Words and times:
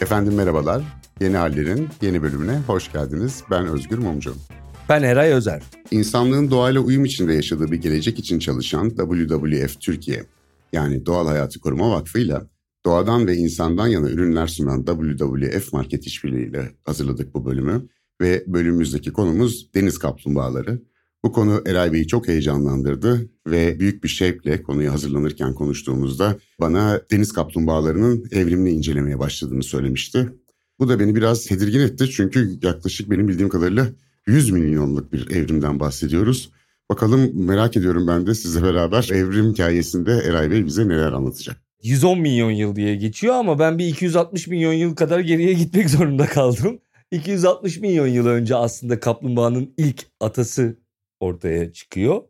Efendim 0.00 0.34
merhabalar. 0.34 0.82
Yeni 1.20 1.36
Haller'in 1.36 1.88
yeni 2.02 2.22
bölümüne 2.22 2.58
hoş 2.66 2.92
geldiniz. 2.92 3.42
Ben 3.50 3.66
Özgür 3.66 3.98
Mumcu. 3.98 4.34
Ben 4.88 5.02
Eray 5.02 5.32
Özer. 5.32 5.62
İnsanlığın 5.90 6.50
doğayla 6.50 6.80
uyum 6.80 7.04
içinde 7.04 7.34
yaşadığı 7.34 7.72
bir 7.72 7.76
gelecek 7.76 8.18
için 8.18 8.38
çalışan 8.38 8.88
WWF 8.88 9.80
Türkiye, 9.80 10.24
yani 10.72 11.06
Doğal 11.06 11.26
Hayatı 11.26 11.60
Koruma 11.60 11.90
Vakfı 11.90 12.18
ile 12.18 12.40
doğadan 12.84 13.26
ve 13.26 13.36
insandan 13.36 13.86
yana 13.86 14.10
ürünler 14.10 14.46
sunan 14.46 14.84
WWF 14.84 15.72
Market 15.72 16.06
işbirliğiyle 16.06 16.70
hazırladık 16.84 17.34
bu 17.34 17.44
bölümü. 17.44 17.88
Ve 18.20 18.44
bölümümüzdeki 18.46 19.12
konumuz 19.12 19.74
deniz 19.74 19.98
kaplumbağaları. 19.98 20.82
Bu 21.24 21.32
konu 21.32 21.62
Eray 21.66 21.92
Bey'i 21.92 22.06
çok 22.06 22.28
heyecanlandırdı 22.28 23.30
ve 23.46 23.80
büyük 23.80 24.04
bir 24.04 24.08
şevkle 24.08 24.62
konuyu 24.62 24.92
hazırlanırken 24.92 25.54
konuştuğumuzda 25.54 26.36
bana 26.60 27.00
deniz 27.10 27.32
kaplumbağalarının 27.32 28.24
evrimini 28.30 28.70
incelemeye 28.70 29.18
başladığını 29.18 29.62
söylemişti. 29.62 30.28
Bu 30.78 30.88
da 30.88 31.00
beni 31.00 31.14
biraz 31.14 31.46
tedirgin 31.46 31.80
etti 31.80 32.10
çünkü 32.10 32.58
yaklaşık 32.62 33.10
benim 33.10 33.28
bildiğim 33.28 33.48
kadarıyla 33.48 33.86
100 34.26 34.50
milyonluk 34.50 35.12
bir 35.12 35.30
evrimden 35.30 35.80
bahsediyoruz. 35.80 36.50
Bakalım 36.90 37.46
merak 37.46 37.76
ediyorum 37.76 38.06
ben 38.06 38.26
de 38.26 38.34
sizle 38.34 38.62
beraber 38.62 39.08
evrim 39.12 39.52
hikayesinde 39.52 40.12
Eray 40.12 40.50
Bey 40.50 40.66
bize 40.66 40.88
neler 40.88 41.12
anlatacak. 41.12 41.56
110 41.82 42.20
milyon 42.20 42.50
yıl 42.50 42.76
diye 42.76 42.96
geçiyor 42.96 43.34
ama 43.34 43.58
ben 43.58 43.78
bir 43.78 43.86
260 43.86 44.46
milyon 44.46 44.72
yıl 44.72 44.96
kadar 44.96 45.20
geriye 45.20 45.52
gitmek 45.52 45.90
zorunda 45.90 46.26
kaldım. 46.26 46.78
260 47.10 47.78
milyon 47.78 48.06
yıl 48.06 48.26
önce 48.26 48.56
aslında 48.56 49.00
kaplumbağanın 49.00 49.74
ilk 49.76 50.06
atası 50.20 50.78
ortaya 51.20 51.72
çıkıyor. 51.72 52.22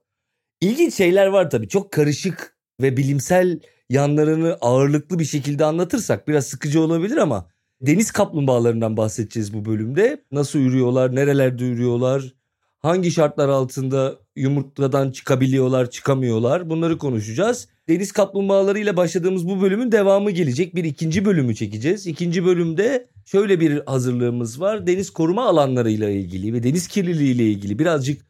İlginç 0.61 0.94
şeyler 0.94 1.27
var 1.27 1.50
tabii. 1.50 1.69
Çok 1.69 1.92
karışık 1.92 2.56
ve 2.81 2.97
bilimsel 2.97 3.61
yanlarını 3.91 4.58
ağırlıklı 4.61 5.19
bir 5.19 5.25
şekilde 5.25 5.64
anlatırsak 5.64 6.28
biraz 6.28 6.47
sıkıcı 6.47 6.80
olabilir 6.80 7.17
ama 7.17 7.50
deniz 7.80 8.11
kaplumbağalarından 8.11 8.97
bahsedeceğiz 8.97 9.55
bu 9.55 9.64
bölümde. 9.64 10.25
Nasıl 10.33 10.58
ürüyorlar, 10.58 11.14
nerelerde 11.14 11.64
ürüyorlar, 11.64 12.34
hangi 12.78 13.11
şartlar 13.11 13.48
altında 13.48 14.17
yumurtadan 14.36 15.11
çıkabiliyorlar, 15.11 15.91
çıkamıyorlar 15.91 16.70
bunları 16.70 16.98
konuşacağız. 16.98 17.69
Deniz 17.89 18.12
kaplumbağaları 18.12 18.78
ile 18.78 18.97
başladığımız 18.97 19.48
bu 19.48 19.62
bölümün 19.62 19.92
devamı 19.92 20.30
gelecek. 20.30 20.75
Bir 20.75 20.84
ikinci 20.84 21.25
bölümü 21.25 21.55
çekeceğiz. 21.55 22.06
İkinci 22.06 22.45
bölümde 22.45 23.06
şöyle 23.25 23.61
bir 23.61 23.83
hazırlığımız 23.86 24.61
var. 24.61 24.86
Deniz 24.86 25.11
koruma 25.11 25.47
alanlarıyla 25.47 26.11
ilgili 26.11 26.52
ve 26.52 26.62
deniz 26.62 26.89
kirliliği 26.89 27.34
ile 27.34 27.45
ilgili 27.45 27.78
birazcık 27.78 28.28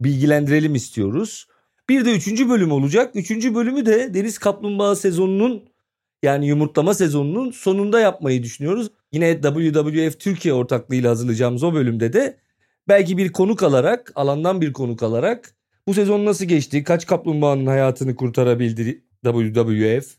bilgilendirelim 0.00 0.74
istiyoruz. 0.74 1.46
Bir 1.88 2.04
de 2.04 2.16
üçüncü 2.16 2.48
bölüm 2.48 2.72
olacak. 2.72 3.16
Üçüncü 3.16 3.54
bölümü 3.54 3.86
de 3.86 4.14
deniz 4.14 4.38
kaplumbağa 4.38 4.96
sezonunun 4.96 5.68
yani 6.22 6.46
yumurtlama 6.46 6.94
sezonunun 6.94 7.50
sonunda 7.50 8.00
yapmayı 8.00 8.42
düşünüyoruz. 8.42 8.90
Yine 9.12 9.40
WWF 9.42 10.20
Türkiye 10.20 10.54
ortaklığıyla 10.54 11.10
hazırlayacağımız 11.10 11.64
o 11.64 11.74
bölümde 11.74 12.12
de 12.12 12.38
belki 12.88 13.18
bir 13.18 13.32
konuk 13.32 13.62
alarak, 13.62 14.12
alandan 14.14 14.60
bir 14.60 14.72
konuk 14.72 15.02
alarak 15.02 15.54
bu 15.86 15.94
sezon 15.94 16.24
nasıl 16.24 16.44
geçti, 16.44 16.84
kaç 16.84 17.06
kaplumbağanın 17.06 17.66
hayatını 17.66 18.16
kurtarabildi 18.16 19.04
WWF, 19.24 20.14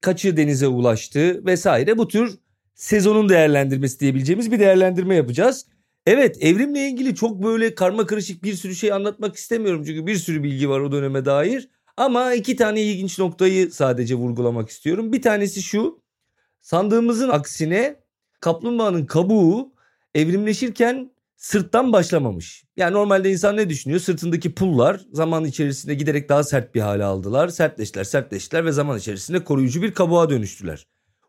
kaçı 0.00 0.36
denize 0.36 0.66
ulaştı 0.66 1.46
vesaire 1.46 1.98
bu 1.98 2.08
tür 2.08 2.38
sezonun 2.74 3.28
değerlendirmesi 3.28 4.00
diyebileceğimiz 4.00 4.52
bir 4.52 4.58
değerlendirme 4.60 5.14
yapacağız. 5.14 5.66
Evet 6.06 6.36
evrimle 6.40 6.88
ilgili 6.88 7.14
çok 7.14 7.42
böyle 7.42 7.74
karma 7.74 8.06
karışık 8.06 8.42
bir 8.44 8.54
sürü 8.54 8.74
şey 8.74 8.92
anlatmak 8.92 9.36
istemiyorum 9.36 9.84
çünkü 9.86 10.06
bir 10.06 10.16
sürü 10.16 10.42
bilgi 10.42 10.68
var 10.68 10.80
o 10.80 10.92
döneme 10.92 11.24
dair. 11.24 11.68
Ama 11.96 12.34
iki 12.34 12.56
tane 12.56 12.82
ilginç 12.82 13.18
noktayı 13.18 13.70
sadece 13.72 14.14
vurgulamak 14.14 14.68
istiyorum. 14.68 15.12
Bir 15.12 15.22
tanesi 15.22 15.62
şu 15.62 16.02
sandığımızın 16.60 17.28
aksine 17.28 17.96
kaplumbağanın 18.40 19.06
kabuğu 19.06 19.72
evrimleşirken 20.14 21.10
sırttan 21.36 21.92
başlamamış. 21.92 22.64
Yani 22.76 22.92
normalde 22.92 23.30
insan 23.30 23.56
ne 23.56 23.70
düşünüyor? 23.70 24.00
Sırtındaki 24.00 24.54
pullar 24.54 25.00
zaman 25.12 25.44
içerisinde 25.44 25.94
giderek 25.94 26.28
daha 26.28 26.44
sert 26.44 26.74
bir 26.74 26.80
hale 26.80 27.04
aldılar. 27.04 27.48
Sertleştiler, 27.48 28.04
sertleştiler 28.04 28.64
ve 28.64 28.72
zaman 28.72 28.98
içerisinde 28.98 29.44
koruyucu 29.44 29.82
bir 29.82 29.94
kabuğa 29.94 30.30
dönüştüler. 30.30 30.86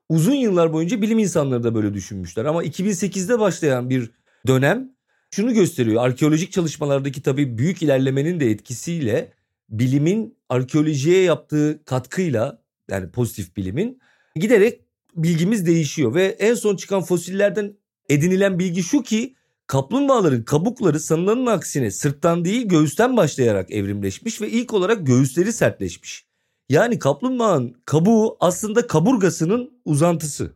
Uzun 0.10 0.34
yıllar 0.36 0.74
boyunca 0.74 1.02
bilim 1.02 1.20
insanları 1.20 1.64
da 1.64 1.76
böyle 1.76 1.94
düşünmüşler 1.94 2.46
ama 2.46 2.64
2008'de 2.64 3.40
başlayan 3.40 3.90
bir 3.90 4.12
dönem 4.48 4.96
şunu 5.32 5.54
gösteriyor. 5.54 6.04
Arkeolojik 6.04 6.52
çalışmalardaki 6.52 7.22
tabii 7.22 7.58
büyük 7.58 7.84
ilerlemenin 7.84 8.40
de 8.40 8.52
etkisiyle 8.52 9.34
bilimin 9.70 10.38
arkeolojiye 10.50 11.22
yaptığı 11.22 11.84
katkıyla 11.86 12.62
yani 12.90 13.12
pozitif 13.12 13.58
bilimin 13.58 14.00
giderek 14.36 14.82
bilgimiz 15.16 15.66
değişiyor 15.66 16.16
ve 16.16 16.26
en 16.26 16.54
son 16.54 16.76
çıkan 16.76 17.02
fosillerden 17.02 17.74
edinilen 18.10 18.60
bilgi 18.60 18.84
şu 18.84 19.04
ki 19.04 19.36
kaplumbağaların 19.68 20.44
kabukları 20.44 21.00
sanılanın 21.00 21.46
aksine 21.46 21.92
sırttan 21.92 22.46
değil 22.46 22.68
göğüsten 22.68 23.18
başlayarak 23.18 23.72
evrimleşmiş 23.72 24.42
ve 24.42 24.50
ilk 24.50 24.74
olarak 24.74 25.08
göğüsleri 25.08 25.54
sertleşmiş. 25.54 26.26
Yani 26.70 27.00
kaplumbağanın 27.00 27.76
kabuğu 27.86 28.38
aslında 28.40 28.88
kaburgasının 28.88 29.82
uzantısı. 29.86 30.56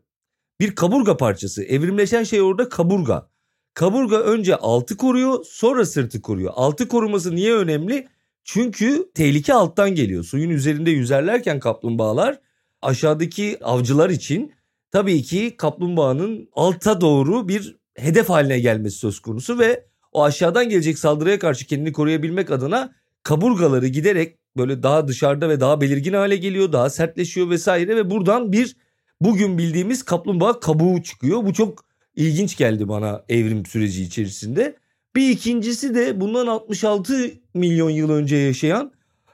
Bir 0.60 0.76
kaburga 0.76 1.18
parçası. 1.18 1.64
Evrimleşen 1.64 2.24
şey 2.24 2.42
orada 2.42 2.70
kaburga. 2.70 3.30
Kaburga 3.74 4.20
önce 4.20 4.56
altı 4.56 4.98
koruyor 4.98 5.46
sonra 5.46 5.86
sırtı 5.86 6.22
koruyor. 6.22 6.54
Altı 6.56 6.88
koruması 6.88 7.36
niye 7.36 7.54
önemli? 7.54 8.08
Çünkü 8.44 9.12
tehlike 9.14 9.54
alttan 9.54 9.96
geliyor. 9.96 10.24
Suyun 10.24 10.50
üzerinde 10.50 10.92
yüzerlerken 10.92 11.60
kaplumbağalar 11.60 12.40
aşağıdaki 12.82 13.58
avcılar 13.62 14.10
için 14.10 14.54
tabii 14.92 15.24
ki 15.24 15.58
kaplumbağanın 15.58 16.50
alta 16.54 17.02
doğru 17.02 17.48
bir 17.48 17.78
hedef 17.96 18.30
haline 18.30 18.60
gelmesi 18.60 18.98
söz 18.98 19.20
konusu 19.20 19.60
ve 19.60 19.86
o 20.12 20.24
aşağıdan 20.24 20.70
gelecek 20.70 21.00
saldırıya 21.00 21.40
karşı 21.40 21.68
kendini 21.68 21.92
koruyabilmek 21.94 22.52
adına 22.52 22.94
kaburgaları 23.24 23.88
giderek 23.88 24.38
böyle 24.58 24.84
daha 24.84 25.08
dışarıda 25.08 25.50
ve 25.50 25.60
daha 25.60 25.82
belirgin 25.82 26.14
hale 26.14 26.36
geliyor, 26.36 26.72
daha 26.72 26.90
sertleşiyor 26.90 27.50
vesaire 27.50 27.96
ve 27.96 28.10
buradan 28.10 28.52
bir 28.52 28.76
bugün 29.22 29.58
bildiğimiz 29.58 30.04
kaplumbağa 30.04 30.60
kabuğu 30.60 31.04
çıkıyor. 31.04 31.46
Bu 31.46 31.54
çok 31.54 31.89
ilginç 32.20 32.58
geldi 32.58 32.88
bana 32.88 33.26
evrim 33.30 33.66
süreci 33.66 34.04
içerisinde. 34.04 34.76
Bir 35.16 35.30
ikincisi 35.30 35.96
de 35.96 36.22
bundan 36.22 36.48
66 36.48 37.32
milyon 37.54 37.90
yıl 37.90 38.10
önce 38.10 38.36
yaşayan 38.36 38.92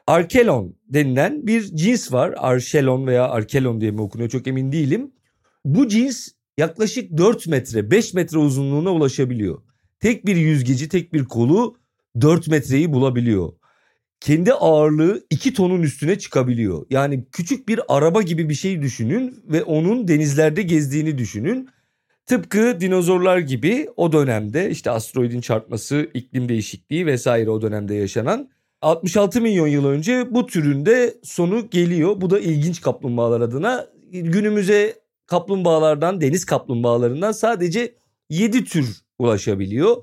Arkelon 0.08 0.76
denilen 0.90 1.48
bir 1.48 1.76
cins 1.76 2.12
var. 2.12 2.34
Archelon 2.38 3.08
veya 3.08 3.30
Arkelon 3.30 3.82
diye 3.82 3.92
mi 3.92 4.02
okunuyor 4.02 4.30
çok 4.30 4.48
emin 4.48 4.72
değilim. 4.72 5.12
Bu 5.66 5.88
cins 5.88 6.30
yaklaşık 6.58 7.18
4 7.18 7.48
metre 7.48 7.92
5 7.92 8.14
metre 8.14 8.38
uzunluğuna 8.38 8.92
ulaşabiliyor. 8.92 9.62
Tek 10.00 10.26
bir 10.26 10.36
yüzgeci 10.36 10.90
tek 10.90 11.14
bir 11.14 11.26
kolu 11.26 11.76
4 12.22 12.48
metreyi 12.48 12.94
bulabiliyor. 12.94 13.54
Kendi 14.20 14.54
ağırlığı 14.54 15.26
2 15.30 15.54
tonun 15.54 15.82
üstüne 15.82 16.20
çıkabiliyor. 16.20 16.86
Yani 16.90 17.26
küçük 17.32 17.68
bir 17.68 17.80
araba 17.88 18.22
gibi 18.22 18.50
bir 18.50 18.54
şey 18.54 18.82
düşünün 18.82 19.44
ve 19.48 19.64
onun 19.64 20.08
denizlerde 20.08 20.62
gezdiğini 20.62 21.18
düşünün. 21.18 21.70
Tıpkı 22.26 22.78
dinozorlar 22.80 23.38
gibi 23.38 23.90
o 23.96 24.12
dönemde 24.12 24.70
işte 24.70 24.92
asteroidin 24.92 25.42
çarpması, 25.42 26.10
iklim 26.14 26.50
değişikliği 26.50 27.06
vesaire 27.06 27.50
o 27.50 27.62
dönemde 27.62 27.96
yaşanan 27.96 28.50
66 28.82 29.42
milyon 29.42 29.68
yıl 29.68 29.86
önce 29.86 30.34
bu 30.34 30.46
türün 30.46 30.86
de 30.86 31.16
sonu 31.24 31.70
geliyor. 31.70 32.22
Bu 32.22 32.30
da 32.30 32.40
ilginç 32.40 32.82
kaplumbağalar 32.82 33.42
adına. 33.42 33.88
Günümüze 34.12 34.96
kaplumbağalardan, 35.26 36.22
deniz 36.22 36.46
kaplumbağalarından 36.46 37.32
sadece 37.32 37.96
7 38.30 38.64
tür 38.64 39.02
ulaşabiliyor. 39.20 39.98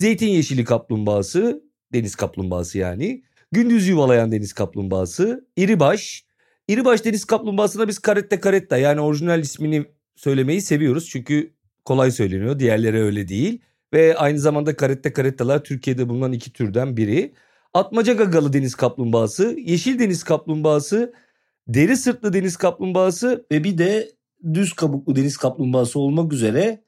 Zeytin 0.00 0.28
yeşili 0.28 0.64
kaplumbağası, 0.64 1.62
deniz 1.92 2.14
kaplumbağası 2.14 2.78
yani. 2.78 3.22
Gündüz 3.52 3.88
yuvalayan 3.88 4.32
deniz 4.32 4.52
kaplumbağası, 4.52 5.48
iribaş. 5.56 6.24
İribaş 6.68 7.04
deniz 7.04 7.24
kaplumbağasına 7.24 7.88
biz 7.88 7.98
karette 7.98 8.40
karetta 8.40 8.76
yani 8.76 9.00
orijinal 9.00 9.40
ismini 9.40 9.84
söylemeyi 10.16 10.60
seviyoruz. 10.60 11.08
Çünkü 11.08 11.57
kolay 11.88 12.10
söyleniyor. 12.10 12.58
Diğerleri 12.58 13.02
öyle 13.02 13.28
değil. 13.28 13.60
Ve 13.92 14.16
aynı 14.16 14.38
zamanda 14.38 14.76
karette 14.76 15.12
karettalar 15.12 15.64
Türkiye'de 15.64 16.08
bulunan 16.08 16.32
iki 16.32 16.52
türden 16.52 16.96
biri. 16.96 17.34
Atmaca 17.74 18.12
gagalı 18.12 18.52
deniz 18.52 18.74
kaplumbağası, 18.74 19.56
yeşil 19.64 19.98
deniz 19.98 20.24
kaplumbağası, 20.24 21.12
deri 21.68 21.96
sırtlı 21.96 22.32
deniz 22.32 22.56
kaplumbağası 22.56 23.46
ve 23.52 23.64
bir 23.64 23.78
de 23.78 24.10
düz 24.54 24.72
kabuklu 24.72 25.16
deniz 25.16 25.36
kaplumbağası 25.36 26.00
olmak 26.00 26.32
üzere 26.32 26.84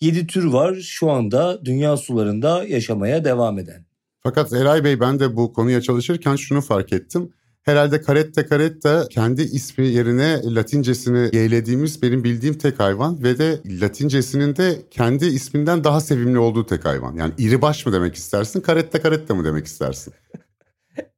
7 0.00 0.26
tür 0.26 0.44
var 0.44 0.74
şu 0.74 1.10
anda 1.10 1.64
dünya 1.64 1.96
sularında 1.96 2.64
yaşamaya 2.64 3.24
devam 3.24 3.58
eden. 3.58 3.86
Fakat 4.20 4.52
Eray 4.52 4.84
Bey 4.84 5.00
ben 5.00 5.20
de 5.20 5.36
bu 5.36 5.52
konuya 5.52 5.80
çalışırken 5.80 6.36
şunu 6.36 6.60
fark 6.60 6.92
ettim. 6.92 7.32
Herhalde 7.62 8.02
caretta 8.06 8.48
caretta 8.48 9.06
kendi 9.10 9.42
ismi 9.42 9.86
yerine 9.86 10.54
latincesini 10.54 11.36
yeğlediğimiz 11.36 12.02
benim 12.02 12.24
bildiğim 12.24 12.58
tek 12.58 12.80
hayvan 12.80 13.22
ve 13.22 13.38
de 13.38 13.60
latincesinin 13.66 14.56
de 14.56 14.82
kendi 14.90 15.26
isminden 15.26 15.84
daha 15.84 16.00
sevimli 16.00 16.38
olduğu 16.38 16.66
tek 16.66 16.84
hayvan. 16.84 17.14
Yani 17.16 17.32
iri 17.38 17.62
baş 17.62 17.86
mı 17.86 17.92
demek 17.92 18.14
istersin, 18.14 18.62
caretta 18.66 19.02
caretta 19.02 19.34
mı 19.34 19.44
demek 19.44 19.66
istersin? 19.66 20.14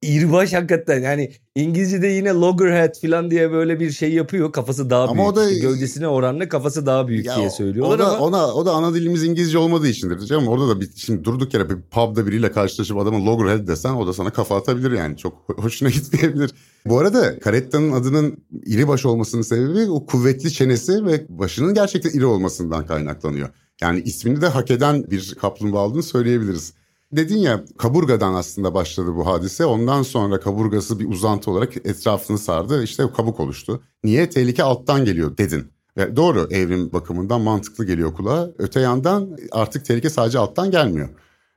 İrbaş 0.03 0.53
hakikaten 0.53 1.03
yani 1.03 1.32
İngilizce'de 1.55 2.06
yine 2.06 2.29
loggerhead 2.31 2.94
falan 3.03 3.31
diye 3.31 3.53
böyle 3.53 3.81
bir 3.81 3.91
şey 3.91 4.12
yapıyor. 4.12 4.53
Kafası 4.53 4.91
daha 4.91 5.03
Ama 5.03 5.15
büyük. 5.15 5.29
o 5.29 5.37
da- 5.37 5.53
gövdesine 5.53 6.09
oranla 6.09 6.49
kafası 6.49 6.87
daha 6.87 7.09
büyük 7.09 7.26
Ya 7.26 7.37
diye 7.37 7.50
söylüyorlar 7.50 7.94
o 7.97 7.99
da, 7.99 8.06
ama 8.17 8.19
ona, 8.26 8.55
o 8.55 8.67
da 8.67 8.73
ana 8.73 8.94
dilimiz 8.94 9.25
İngilizce 9.25 9.59
olmadığı 9.59 9.88
içindir 9.88 10.19
diyeceğim. 10.19 10.49
Orada 10.49 10.69
da 10.69 10.81
bir, 10.81 10.91
şimdi 10.97 11.25
durduk 11.25 11.55
yere 11.55 11.71
bir 11.71 11.76
pub'da 11.91 12.26
biriyle 12.26 12.53
karşılaşıp 12.53 12.99
adamın 12.99 13.26
loggerhead 13.26 13.69
desen 13.69 13.94
o 13.94 14.06
da 14.06 14.12
sana 14.12 14.31
kafa 14.31 14.56
atabilir 14.56 14.91
yani. 14.93 15.17
Çok 15.17 15.32
ho- 15.49 15.62
hoşuna 15.62 15.88
gitmeyebilir. 15.91 16.50
Bu 16.87 16.99
arada 16.99 17.35
Caretta'nın 17.44 17.93
adının 17.93 18.44
iri 18.67 18.88
baş 18.88 19.06
olmasının 19.06 19.43
sebebi 19.43 19.91
o 19.91 20.06
kuvvetli 20.06 20.53
çenesi 20.53 21.06
ve 21.06 21.27
başının 21.29 21.75
gerçekten 21.75 22.11
iri 22.11 22.27
olmasından 22.27 22.87
kaynaklanıyor. 22.87 23.49
Yani 23.82 24.00
ismini 24.00 24.41
de 24.41 24.47
hak 24.49 24.70
eden 24.70 25.05
bir 25.11 25.35
kaplumbağa 25.41 25.87
olduğunu 25.87 26.03
söyleyebiliriz. 26.03 26.73
Dedin 27.12 27.39
ya 27.39 27.65
kaburgadan 27.79 28.35
aslında 28.35 28.75
başladı 28.75 29.17
bu 29.17 29.27
hadise. 29.27 29.65
Ondan 29.65 30.03
sonra 30.03 30.41
kaburgası 30.41 31.01
bir 31.01 31.09
uzantı 31.09 31.51
olarak 31.51 31.77
etrafını 31.77 32.39
sardı. 32.39 32.83
İşte 32.83 33.05
kabuk 33.17 33.41
oluştu. 33.41 33.83
Niye? 34.05 34.31
Tehlike 34.31 34.62
alttan 34.62 35.05
geliyor 35.05 35.37
dedin. 35.37 35.73
Ve 35.97 36.17
doğru 36.17 36.49
evrim 36.51 36.93
bakımından 36.93 37.41
mantıklı 37.41 37.85
geliyor 37.85 38.15
kulağa. 38.15 38.51
Öte 38.59 38.81
yandan 38.81 39.37
artık 39.53 39.85
tehlike 39.85 40.11
sadece 40.11 40.39
alttan 40.39 40.71
gelmiyor. 40.71 41.09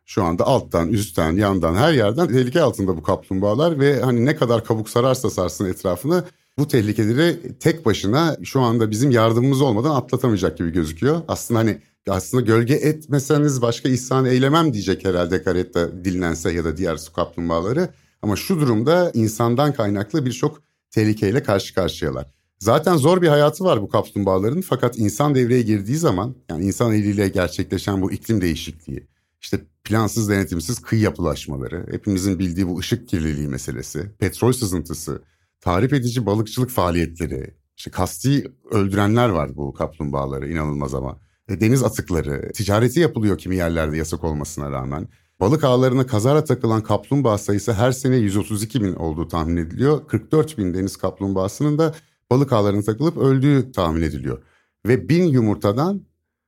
Şu 0.05 0.23
anda 0.23 0.47
alttan, 0.47 0.89
üstten, 0.89 1.35
yandan 1.35 1.75
her 1.75 1.93
yerden 1.93 2.27
tehlike 2.27 2.61
altında 2.61 2.97
bu 2.97 3.03
kaplumbağalar 3.03 3.79
ve 3.79 4.01
hani 4.01 4.25
ne 4.25 4.35
kadar 4.35 4.63
kabuk 4.63 4.89
sararsa 4.89 5.29
sarsın 5.29 5.65
etrafını 5.65 6.23
bu 6.57 6.67
tehlikeleri 6.67 7.57
tek 7.59 7.85
başına 7.85 8.37
şu 8.43 8.61
anda 8.61 8.91
bizim 8.91 9.11
yardımımız 9.11 9.61
olmadan 9.61 9.95
atlatamayacak 9.95 10.57
gibi 10.57 10.71
gözüküyor. 10.71 11.21
Aslında 11.27 11.59
hani 11.59 11.81
aslında 12.11 12.43
gölge 12.43 12.73
etmeseniz 12.73 13.61
başka 13.61 13.89
ihsan 13.89 14.25
eylemem 14.25 14.73
diyecek 14.73 15.05
herhalde 15.05 15.43
karetta 15.43 16.05
dinlense 16.05 16.51
ya 16.51 16.63
da 16.63 16.77
diğer 16.77 16.97
su 16.97 17.13
kaplumbağaları. 17.13 17.89
Ama 18.21 18.35
şu 18.35 18.59
durumda 18.59 19.11
insandan 19.13 19.73
kaynaklı 19.73 20.25
birçok 20.25 20.61
tehlikeyle 20.91 21.43
karşı 21.43 21.75
karşıyalar. 21.75 22.31
Zaten 22.59 22.97
zor 22.97 23.21
bir 23.21 23.27
hayatı 23.27 23.63
var 23.63 23.81
bu 23.81 23.89
kaplumbağaların 23.89 24.61
fakat 24.61 24.97
insan 24.99 25.35
devreye 25.35 25.61
girdiği 25.61 25.97
zaman 25.97 26.35
yani 26.49 26.65
insan 26.65 26.93
eliyle 26.93 27.27
gerçekleşen 27.29 28.01
bu 28.01 28.11
iklim 28.11 28.41
değişikliği, 28.41 29.07
işte 29.41 29.59
plansız 29.83 30.29
denetimsiz 30.29 30.79
kıyı 30.79 31.01
yapılaşmaları, 31.01 31.85
hepimizin 31.91 32.39
bildiği 32.39 32.67
bu 32.67 32.79
ışık 32.79 33.07
kirliliği 33.09 33.47
meselesi, 33.47 34.11
petrol 34.19 34.53
sızıntısı, 34.53 35.21
tahrip 35.61 35.93
edici 35.93 36.25
balıkçılık 36.25 36.69
faaliyetleri, 36.69 37.53
işte 37.77 37.91
kasti 37.91 38.51
öldürenler 38.71 39.29
var 39.29 39.55
bu 39.55 39.73
kaplumbağaları 39.73 40.49
inanılmaz 40.49 40.93
ama. 40.93 41.19
E, 41.49 41.61
deniz 41.61 41.83
atıkları, 41.83 42.51
ticareti 42.53 42.99
yapılıyor 42.99 43.37
kimi 43.37 43.55
yerlerde 43.55 43.97
yasak 43.97 44.23
olmasına 44.23 44.71
rağmen. 44.71 45.07
Balık 45.39 45.63
ağlarına 45.63 46.07
kazara 46.07 46.43
takılan 46.43 46.83
kaplumbağa 46.83 47.37
sayısı 47.37 47.73
her 47.73 47.91
sene 47.91 48.15
132 48.15 48.81
bin 48.81 48.93
olduğu 48.93 49.27
tahmin 49.27 49.57
ediliyor. 49.57 50.07
44 50.07 50.57
bin 50.57 50.73
deniz 50.73 50.97
kaplumbağasının 50.97 51.77
da 51.77 51.95
balık 52.31 52.53
ağlarına 52.53 52.81
takılıp 52.81 53.17
öldüğü 53.17 53.71
tahmin 53.71 54.01
ediliyor. 54.01 54.43
Ve 54.87 55.09
bin 55.09 55.23
yumurtadan 55.23 56.01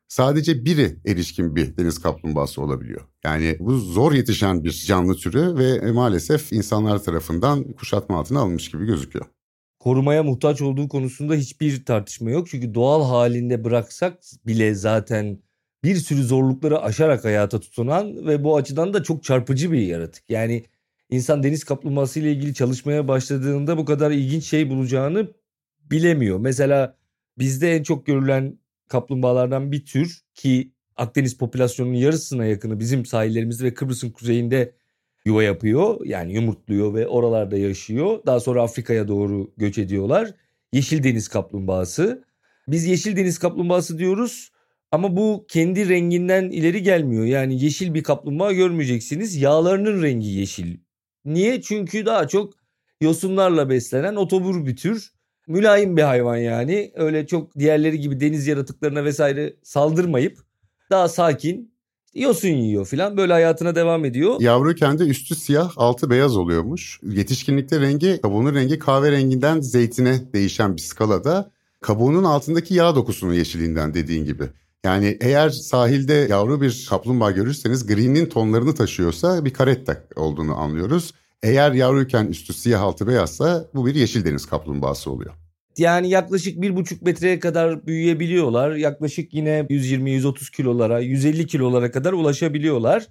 sadece 0.08 0.66
biri 0.66 1.00
erişkin 1.06 1.56
bir 1.56 1.78
deniz 1.78 2.02
kaplumbağası 2.02 2.62
olabiliyor. 2.62 3.02
Yani 3.24 3.58
bu 3.60 3.78
zor 3.78 4.12
yetişen 4.12 4.64
bir 4.64 4.72
canlı 4.72 5.16
türü 5.16 5.58
ve 5.58 5.92
maalesef 5.92 6.54
insanlar 6.54 7.04
tarafından 7.04 7.64
kuşatma 7.64 8.20
altına 8.20 8.40
alınmış 8.40 8.72
gibi 8.72 8.86
gözüküyor. 8.86 9.26
Korumaya 9.80 10.24
muhtaç 10.24 10.62
olduğu 10.62 10.88
konusunda 10.90 11.36
hiçbir 11.36 11.86
tartışma 11.86 12.30
yok. 12.32 12.48
Çünkü 12.50 12.74
doğal 12.74 13.10
halinde 13.10 13.64
bıraksak 13.64 14.20
bile 14.48 14.74
zaten 14.74 15.40
bir 15.84 15.96
sürü 15.96 16.24
zorlukları 16.24 16.82
aşarak 16.82 17.26
hayata 17.26 17.60
tutunan 17.60 18.28
ve 18.28 18.44
bu 18.44 18.58
açıdan 18.58 18.94
da 18.94 19.04
çok 19.04 19.24
çarpıcı 19.24 19.72
bir 19.72 19.82
yaratık. 19.82 20.30
Yani 20.30 20.66
insan 21.10 21.44
deniz 21.44 21.64
kaplumbağası 21.64 22.20
ile 22.20 22.32
ilgili 22.32 22.54
çalışmaya 22.54 23.08
başladığında 23.08 23.78
bu 23.78 23.86
kadar 23.86 24.12
ilginç 24.12 24.44
şey 24.44 24.70
bulacağını 24.70 25.32
bilemiyor. 25.92 26.40
Mesela 26.40 26.98
bizde 27.38 27.76
en 27.76 27.84
çok 27.84 28.06
görülen 28.06 28.60
kaplumbağalardan 28.88 29.72
bir 29.72 29.86
tür 29.86 30.22
ki 30.36 30.72
Akdeniz 31.00 31.38
popülasyonunun 31.38 31.96
yarısına 31.96 32.46
yakını 32.46 32.80
bizim 32.80 33.06
sahillerimizde 33.06 33.64
ve 33.64 33.74
Kıbrıs'ın 33.74 34.10
kuzeyinde 34.10 34.76
yuva 35.30 35.44
yapıyor. 35.44 36.06
Yani 36.06 36.34
yumurtluyor 36.34 36.94
ve 36.94 37.08
oralarda 37.08 37.58
yaşıyor. 37.58 38.20
Daha 38.26 38.40
sonra 38.40 38.64
Afrika'ya 38.64 39.08
doğru 39.08 39.52
göç 39.58 39.78
ediyorlar. 39.78 40.32
Yeşil 40.74 41.04
deniz 41.04 41.28
kaplumbağası. 41.28 42.24
Biz 42.68 42.86
yeşil 42.86 43.18
deniz 43.18 43.40
kaplumbağası 43.40 43.98
diyoruz 43.98 44.52
ama 44.92 45.18
bu 45.18 45.46
kendi 45.48 45.90
renginden 45.90 46.50
ileri 46.50 46.84
gelmiyor. 46.84 47.26
Yani 47.26 47.64
yeşil 47.64 47.94
bir 47.94 48.04
kaplumbağa 48.04 48.52
görmeyeceksiniz. 48.54 49.36
Yağlarının 49.36 50.04
rengi 50.04 50.28
yeşil. 50.28 50.78
Niye? 51.26 51.62
Çünkü 51.62 52.06
daha 52.06 52.28
çok 52.28 52.54
yosunlarla 53.02 53.70
beslenen 53.70 54.16
otobur 54.16 54.66
bir 54.66 54.76
tür. 54.76 55.14
Mülayim 55.48 55.98
bir 55.98 56.02
hayvan 56.02 56.38
yani. 56.38 56.92
Öyle 56.96 57.28
çok 57.28 57.60
diğerleri 57.60 58.00
gibi 58.00 58.20
deniz 58.20 58.48
yaratıklarına 58.48 59.04
vesaire 59.04 59.54
saldırmayıp 59.64 60.38
daha 60.90 61.08
sakin 61.08 61.74
yosun 62.16 62.50
yiyor 62.50 62.86
filan 62.86 63.18
böyle 63.18 63.34
hayatına 63.34 63.76
devam 63.76 64.06
ediyor. 64.06 64.36
Yavruyken 64.40 65.00
de 65.00 65.04
üstü 65.04 65.36
siyah, 65.36 65.72
altı 65.76 66.10
beyaz 66.10 66.38
oluyormuş. 66.38 67.00
Yetişkinlikte 67.04 67.80
rengi, 67.80 68.20
kabuğunun 68.22 68.56
rengi 68.56 68.80
kahverenginden 68.80 69.62
zeytine 69.62 70.34
değişen 70.34 70.76
bir 70.76 70.82
skalada. 70.82 71.52
Kabuğunun 71.82 72.24
altındaki 72.24 72.74
yağ 72.74 72.96
dokusunun 72.96 73.34
yeşiliğinden 73.34 73.94
dediğin 73.94 74.26
gibi. 74.26 74.44
Yani 74.84 75.18
eğer 75.22 75.50
sahilde 75.50 76.14
yavru 76.14 76.62
bir 76.62 76.88
kaplumbağa 76.90 77.32
görürseniz 77.32 77.88
gri'nin 77.88 78.26
tonlarını 78.26 78.76
taşıyorsa 78.76 79.46
bir 79.46 79.54
karetta 79.54 80.04
olduğunu 80.16 80.56
anlıyoruz. 80.56 81.14
Eğer 81.44 81.72
yavruyken 81.72 82.26
üstü 82.26 82.54
siyah 82.54 82.82
altı 82.82 83.08
beyazsa 83.08 83.66
bu 83.76 83.86
bir 83.86 83.96
yeşil 83.96 84.26
deniz 84.26 84.46
kaplumbağası 84.46 85.12
oluyor. 85.12 85.34
Yani 85.80 86.10
yaklaşık 86.10 86.62
bir 86.62 86.76
buçuk 86.76 87.02
metreye 87.02 87.40
kadar 87.40 87.88
büyüyebiliyorlar. 87.88 88.76
Yaklaşık 88.76 89.34
yine 89.34 89.66
120-130 89.70 90.52
kilolara, 90.52 91.00
150 91.00 91.48
kilolara 91.48 91.92
kadar 91.92 92.14
ulaşabiliyorlar. 92.14 93.08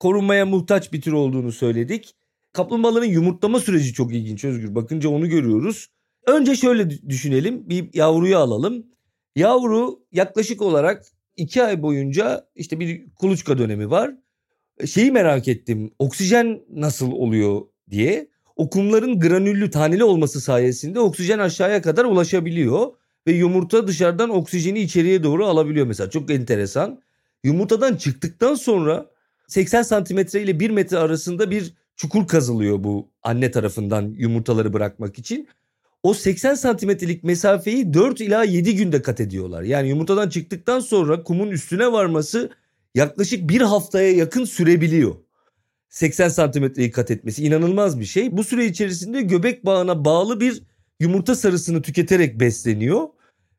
Korunmaya 0.00 0.46
muhtaç 0.46 0.92
bir 0.92 1.00
tür 1.00 1.12
olduğunu 1.12 1.52
söyledik. 1.52 2.14
Kaplumbağaların 2.52 3.06
yumurtlama 3.06 3.60
süreci 3.60 3.92
çok 3.92 4.14
ilginç 4.14 4.44
Özgür. 4.44 4.74
Bakınca 4.74 5.08
onu 5.08 5.28
görüyoruz. 5.28 5.88
Önce 6.26 6.56
şöyle 6.56 6.90
düşünelim. 6.90 7.68
Bir 7.68 7.94
yavruyu 7.94 8.36
alalım. 8.36 8.86
Yavru 9.36 10.00
yaklaşık 10.12 10.62
olarak 10.62 11.04
2 11.36 11.62
ay 11.62 11.82
boyunca 11.82 12.46
işte 12.54 12.80
bir 12.80 13.14
kuluçka 13.14 13.58
dönemi 13.58 13.90
var. 13.90 14.14
Şeyi 14.86 15.12
merak 15.12 15.48
ettim. 15.48 15.90
Oksijen 15.98 16.60
nasıl 16.70 17.12
oluyor 17.12 17.60
diye. 17.90 18.28
O 18.56 18.70
kumların 18.70 19.20
granüllü 19.20 19.70
taneli 19.70 20.04
olması 20.04 20.40
sayesinde 20.40 21.00
oksijen 21.00 21.38
aşağıya 21.38 21.82
kadar 21.82 22.04
ulaşabiliyor. 22.04 22.86
Ve 23.26 23.32
yumurta 23.32 23.86
dışarıdan 23.88 24.30
oksijeni 24.30 24.80
içeriye 24.80 25.22
doğru 25.22 25.46
alabiliyor 25.46 25.86
mesela. 25.86 26.10
Çok 26.10 26.30
enteresan. 26.30 27.00
Yumurtadan 27.44 27.96
çıktıktan 27.96 28.54
sonra 28.54 29.06
80 29.48 29.82
santimetre 29.82 30.42
ile 30.42 30.60
1 30.60 30.70
metre 30.70 30.98
arasında 30.98 31.50
bir 31.50 31.74
çukur 31.96 32.26
kazılıyor 32.26 32.84
bu 32.84 33.08
anne 33.22 33.50
tarafından 33.50 34.14
yumurtaları 34.18 34.72
bırakmak 34.72 35.18
için. 35.18 35.48
O 36.02 36.14
80 36.14 36.54
santimetrelik 36.54 37.24
mesafeyi 37.24 37.94
4 37.94 38.20
ila 38.20 38.44
7 38.44 38.76
günde 38.76 39.02
kat 39.02 39.20
ediyorlar. 39.20 39.62
Yani 39.62 39.88
yumurtadan 39.88 40.28
çıktıktan 40.28 40.80
sonra 40.80 41.22
kumun 41.22 41.50
üstüne 41.50 41.92
varması 41.92 42.50
yaklaşık 42.94 43.48
bir 43.48 43.60
haftaya 43.60 44.10
yakın 44.12 44.44
sürebiliyor. 44.44 45.23
80 45.94 46.28
santimetreyi 46.28 46.90
kat 46.90 47.10
etmesi 47.10 47.44
inanılmaz 47.44 48.00
bir 48.00 48.04
şey. 48.04 48.36
Bu 48.36 48.44
süre 48.44 48.66
içerisinde 48.66 49.22
göbek 49.22 49.66
bağına 49.66 50.04
bağlı 50.04 50.40
bir 50.40 50.62
yumurta 51.00 51.34
sarısını 51.34 51.82
tüketerek 51.82 52.40
besleniyor. 52.40 53.08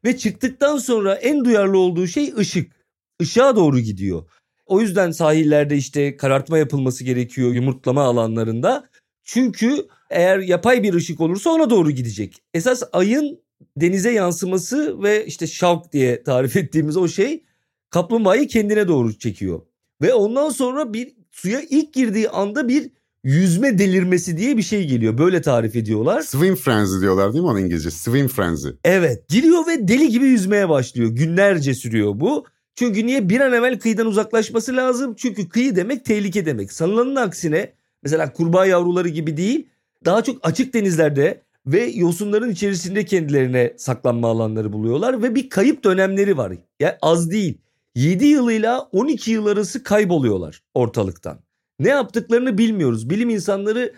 Ve 0.05 0.17
çıktıktan 0.17 0.77
sonra 0.77 1.15
en 1.15 1.45
duyarlı 1.45 1.77
olduğu 1.77 2.07
şey 2.07 2.33
ışık. 2.37 2.71
Işığa 3.19 3.55
doğru 3.55 3.79
gidiyor. 3.79 4.29
O 4.65 4.81
yüzden 4.81 5.11
sahillerde 5.11 5.77
işte 5.77 6.17
karartma 6.17 6.57
yapılması 6.57 7.03
gerekiyor 7.03 7.53
yumurtlama 7.53 8.03
alanlarında. 8.03 8.89
Çünkü 9.23 9.87
eğer 10.09 10.39
yapay 10.39 10.83
bir 10.83 10.93
ışık 10.93 11.21
olursa 11.21 11.49
ona 11.49 11.69
doğru 11.69 11.91
gidecek. 11.91 12.43
Esas 12.53 12.83
ayın 12.93 13.43
denize 13.77 14.11
yansıması 14.11 15.03
ve 15.03 15.25
işte 15.25 15.47
şavk 15.47 15.93
diye 15.93 16.23
tarif 16.23 16.55
ettiğimiz 16.55 16.97
o 16.97 17.07
şey 17.07 17.43
kaplumbağayı 17.89 18.47
kendine 18.47 18.87
doğru 18.87 19.17
çekiyor. 19.17 19.61
Ve 20.01 20.13
ondan 20.13 20.49
sonra 20.49 20.93
bir 20.93 21.24
suya 21.35 21.61
ilk 21.69 21.93
girdiği 21.93 22.29
anda 22.29 22.67
bir 22.67 22.91
yüzme 23.23 23.77
delirmesi 23.77 24.37
diye 24.37 24.57
bir 24.57 24.61
şey 24.61 24.87
geliyor. 24.87 25.17
Böyle 25.17 25.41
tarif 25.41 25.75
ediyorlar. 25.75 26.21
Swim 26.21 26.55
frenzy 26.55 27.01
diyorlar 27.01 27.33
değil 27.33 27.43
mi 27.43 27.49
ona 27.49 27.59
İngilizce? 27.59 27.91
Swim 27.91 28.27
frenzy. 28.27 28.67
Evet 28.83 29.29
giriyor 29.29 29.67
ve 29.67 29.87
deli 29.87 30.09
gibi 30.09 30.25
yüzmeye 30.25 30.69
başlıyor. 30.69 31.09
Günlerce 31.09 31.73
sürüyor 31.73 32.19
bu. 32.19 32.45
Çünkü 32.75 33.05
niye 33.05 33.29
bir 33.29 33.39
an 33.39 33.53
evvel 33.53 33.79
kıyıdan 33.79 34.07
uzaklaşması 34.07 34.75
lazım? 34.75 35.15
Çünkü 35.17 35.49
kıyı 35.49 35.75
demek 35.75 36.05
tehlike 36.05 36.45
demek. 36.45 36.71
Sanılanın 36.71 37.15
aksine 37.15 37.73
mesela 38.03 38.33
kurbağa 38.33 38.65
yavruları 38.65 39.09
gibi 39.09 39.37
değil 39.37 39.67
daha 40.05 40.23
çok 40.23 40.47
açık 40.47 40.73
denizlerde 40.73 41.41
ve 41.67 41.85
yosunların 41.85 42.49
içerisinde 42.49 43.05
kendilerine 43.05 43.73
saklanma 43.77 44.27
alanları 44.27 44.73
buluyorlar 44.73 45.23
ve 45.23 45.35
bir 45.35 45.49
kayıp 45.49 45.83
dönemleri 45.83 46.37
var. 46.37 46.53
Yani 46.79 46.93
az 47.01 47.31
değil. 47.31 47.57
7 47.95 48.25
yılıyla 48.25 48.79
12 48.79 49.31
yıl 49.31 49.45
arası 49.45 49.83
kayboluyorlar 49.83 50.61
ortalıktan. 50.73 51.39
Ne 51.79 51.89
yaptıklarını 51.89 52.57
bilmiyoruz. 52.57 53.09
Bilim 53.09 53.29
insanları 53.29 53.93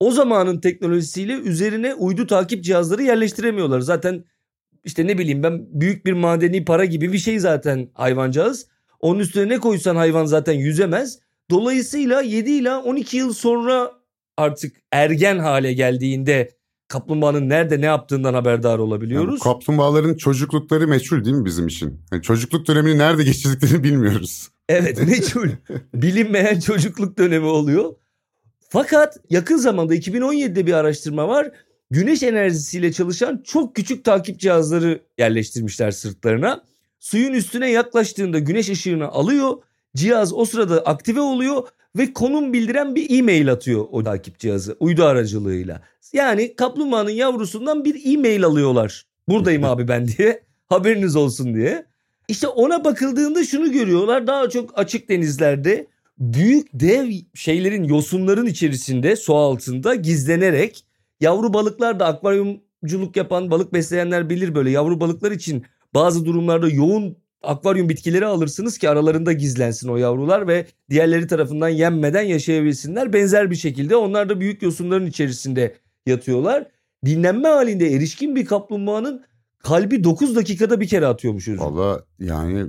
o 0.00 0.10
zamanın 0.10 0.60
teknolojisiyle 0.60 1.32
üzerine 1.32 1.94
uydu 1.94 2.26
takip 2.26 2.64
cihazları 2.64 3.02
yerleştiremiyorlar. 3.02 3.80
Zaten 3.80 4.24
işte 4.84 5.06
ne 5.06 5.18
bileyim 5.18 5.42
ben 5.42 5.80
büyük 5.80 6.06
bir 6.06 6.12
madeni 6.12 6.64
para 6.64 6.84
gibi 6.84 7.12
bir 7.12 7.18
şey 7.18 7.38
zaten 7.38 7.88
hayvancağız. 7.94 8.66
Onun 9.00 9.20
üstüne 9.20 9.48
ne 9.48 9.58
koysan 9.58 9.96
hayvan 9.96 10.24
zaten 10.24 10.52
yüzemez. 10.52 11.18
Dolayısıyla 11.50 12.22
7 12.22 12.50
ila 12.50 12.82
12 12.82 13.16
yıl 13.16 13.32
sonra 13.32 13.92
artık 14.36 14.76
ergen 14.92 15.38
hale 15.38 15.72
geldiğinde 15.72 16.50
kaplumbağanın 16.92 17.48
nerede 17.48 17.80
ne 17.80 17.86
yaptığından 17.86 18.34
haberdar 18.34 18.78
olabiliyoruz. 18.78 19.30
Yani 19.30 19.54
kaplumbağaların 19.54 20.14
çocuklukları 20.14 20.88
meçhul 20.88 21.24
değil 21.24 21.36
mi 21.36 21.44
bizim 21.44 21.66
için? 21.66 22.00
Yani 22.12 22.22
çocukluk 22.22 22.68
dönemini 22.68 22.98
nerede 22.98 23.24
geçirdiklerini 23.24 23.84
bilmiyoruz. 23.84 24.48
Evet 24.68 25.06
meçhul. 25.06 25.48
Bilinmeyen 25.94 26.60
çocukluk 26.60 27.18
dönemi 27.18 27.46
oluyor. 27.46 27.94
Fakat 28.68 29.18
yakın 29.30 29.56
zamanda 29.56 29.94
2017'de 29.94 30.66
bir 30.66 30.72
araştırma 30.72 31.28
var. 31.28 31.50
Güneş 31.90 32.22
enerjisiyle 32.22 32.92
çalışan 32.92 33.42
çok 33.44 33.76
küçük 33.76 34.04
takip 34.04 34.40
cihazları 34.40 35.02
yerleştirmişler 35.18 35.90
sırtlarına. 35.90 36.64
Suyun 37.00 37.32
üstüne 37.32 37.70
yaklaştığında 37.70 38.38
güneş 38.38 38.68
ışığını 38.68 39.08
alıyor. 39.08 39.52
Cihaz 39.96 40.32
o 40.32 40.44
sırada 40.44 40.80
aktive 40.80 41.20
oluyor 41.20 41.68
ve 41.96 42.12
konum 42.12 42.52
bildiren 42.52 42.94
bir 42.94 43.18
e-mail 43.18 43.52
atıyor 43.52 43.86
o 43.90 44.04
takip 44.04 44.38
cihazı 44.38 44.76
uydu 44.80 45.04
aracılığıyla. 45.04 45.82
Yani 46.12 46.56
kaplumbağanın 46.56 47.10
yavrusundan 47.10 47.84
bir 47.84 48.14
e-mail 48.14 48.44
alıyorlar. 48.44 49.04
Buradayım 49.28 49.64
abi 49.64 49.88
ben 49.88 50.08
diye 50.08 50.42
haberiniz 50.68 51.16
olsun 51.16 51.54
diye. 51.54 51.86
İşte 52.28 52.48
ona 52.48 52.84
bakıldığında 52.84 53.44
şunu 53.44 53.72
görüyorlar 53.72 54.26
daha 54.26 54.48
çok 54.50 54.78
açık 54.78 55.08
denizlerde 55.08 55.86
büyük 56.18 56.68
dev 56.72 57.12
şeylerin 57.34 57.84
yosunların 57.84 58.46
içerisinde 58.46 59.16
su 59.16 59.34
altında 59.34 59.94
gizlenerek 59.94 60.84
yavru 61.20 61.54
balıklar 61.54 62.00
da 62.00 62.06
akvaryumculuk 62.06 63.16
yapan 63.16 63.50
balık 63.50 63.72
besleyenler 63.72 64.30
bilir 64.30 64.54
böyle 64.54 64.70
yavru 64.70 65.00
balıklar 65.00 65.30
için 65.30 65.64
bazı 65.94 66.24
durumlarda 66.24 66.68
yoğun 66.68 67.16
akvaryum 67.42 67.88
bitkileri 67.88 68.26
alırsınız 68.26 68.78
ki 68.78 68.90
aralarında 68.90 69.32
gizlensin 69.32 69.88
o 69.88 69.96
yavrular 69.96 70.48
ve 70.48 70.66
diğerleri 70.90 71.26
tarafından 71.26 71.68
yenmeden 71.68 72.22
yaşayabilsinler. 72.22 73.12
Benzer 73.12 73.50
bir 73.50 73.56
şekilde 73.56 73.96
onlar 73.96 74.28
da 74.28 74.40
büyük 74.40 74.62
yosunların 74.62 75.06
içerisinde 75.06 75.74
yatıyorlar. 76.06 76.66
Dinlenme 77.04 77.48
halinde 77.48 77.92
erişkin 77.92 78.36
bir 78.36 78.46
kaplumbağanın 78.46 79.24
kalbi 79.58 80.04
9 80.04 80.36
dakikada 80.36 80.80
bir 80.80 80.88
kere 80.88 81.06
atıyormuş 81.06 81.48
hocam. 81.48 81.76
Valla 81.76 82.04
yani 82.18 82.66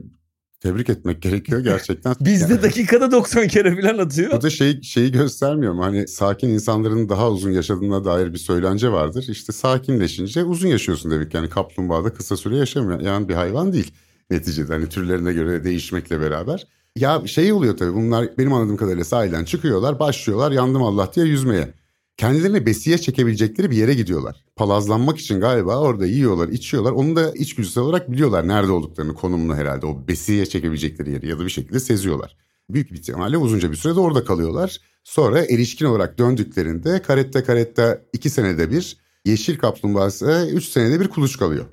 tebrik 0.60 0.89
etmek 0.89 1.22
gerekiyor 1.22 1.60
gerçekten. 1.60 2.15
Bizde 2.22 2.62
dakikada 2.62 3.12
90 3.12 3.48
kere 3.48 3.82
falan 3.82 3.98
atıyor. 3.98 4.32
Bu 4.32 4.42
da 4.42 4.50
şey, 4.50 4.82
şeyi 4.82 5.12
göstermiyor 5.12 5.74
mu? 5.74 5.84
Hani 5.84 6.08
sakin 6.08 6.50
insanların 6.50 7.10
daha 7.10 7.32
uzun 7.32 7.51
yaşadığına 7.51 8.06
dair 8.06 8.34
bir 8.34 8.38
söylence 8.38 8.92
vardır. 8.92 9.25
İşte 9.30 9.53
sakinleşince 9.53 10.44
uzun 10.44 10.68
yaşıyorsun 10.68 11.12
demek. 11.12 11.34
Yani 11.34 11.50
kaplumbağa 11.50 12.03
da 12.03 12.13
kısa 12.13 12.38
süre 12.38 12.58
yaşamayan 12.58 13.30
bir 13.30 13.34
hayvan 13.34 13.74
değil 13.74 13.92
neticede. 14.30 14.74
Hani 14.74 14.89
türlerine 14.89 15.34
göre 15.34 15.63
değişmekle 15.63 16.20
beraber. 16.20 16.68
Ya 16.96 17.27
şey 17.27 17.53
oluyor 17.53 17.77
tabii 17.77 17.94
bunlar 17.94 18.38
benim 18.38 18.53
anladığım 18.53 18.77
kadarıyla 18.77 19.03
sahilden 19.03 19.46
çıkıyorlar 19.46 20.00
başlıyorlar 20.00 20.51
yandım 20.51 20.84
Allah 20.84 21.12
diye 21.15 21.25
yüzmeye. 21.25 21.74
Kendilerine 22.18 22.65
besiye 22.65 22.98
çekebilecekleri 22.98 23.72
bir 23.72 23.77
yere 23.77 23.94
gidiyorlar. 23.94 24.44
Palazlanmak 24.56 25.18
için 25.18 25.39
galiba 25.39 25.80
orada 25.80 26.06
yiyorlar, 26.06 26.48
içiyorlar. 26.48 26.92
Onu 26.92 27.15
da 27.15 27.32
içgüdüsel 27.32 27.84
olarak 27.84 28.12
biliyorlar 28.12 28.48
nerede 28.48 28.72
olduklarını, 28.72 29.13
konumunu 29.13 29.56
herhalde. 29.56 29.86
O 29.86 30.08
besiye 30.08 30.46
çekebilecekleri 30.46 31.12
yeri 31.12 31.27
ya 31.27 31.39
da 31.39 31.46
bir 31.46 31.50
şekilde 31.50 31.80
seziyorlar. 31.80 32.38
Büyük 32.70 32.92
bir 32.92 32.98
ihtimalle 32.98 33.38
uzunca 33.38 33.72
bir 33.72 33.75
sürede 33.75 34.00
orada 34.00 34.24
kalıyorlar. 34.24 34.77
Sonra 35.03 35.39
erişkin 35.39 35.86
olarak 35.86 36.18
döndüklerinde 36.18 37.01
karette 37.01 37.44
karette 37.44 38.06
iki 38.13 38.30
senede 38.30 38.72
bir, 38.72 38.98
yeşil 39.25 39.58
kaplumbağası 39.58 40.50
üç 40.53 40.65
senede 40.65 41.00
bir 41.00 41.08
kuluç 41.08 41.38
kalıyor. 41.38 41.65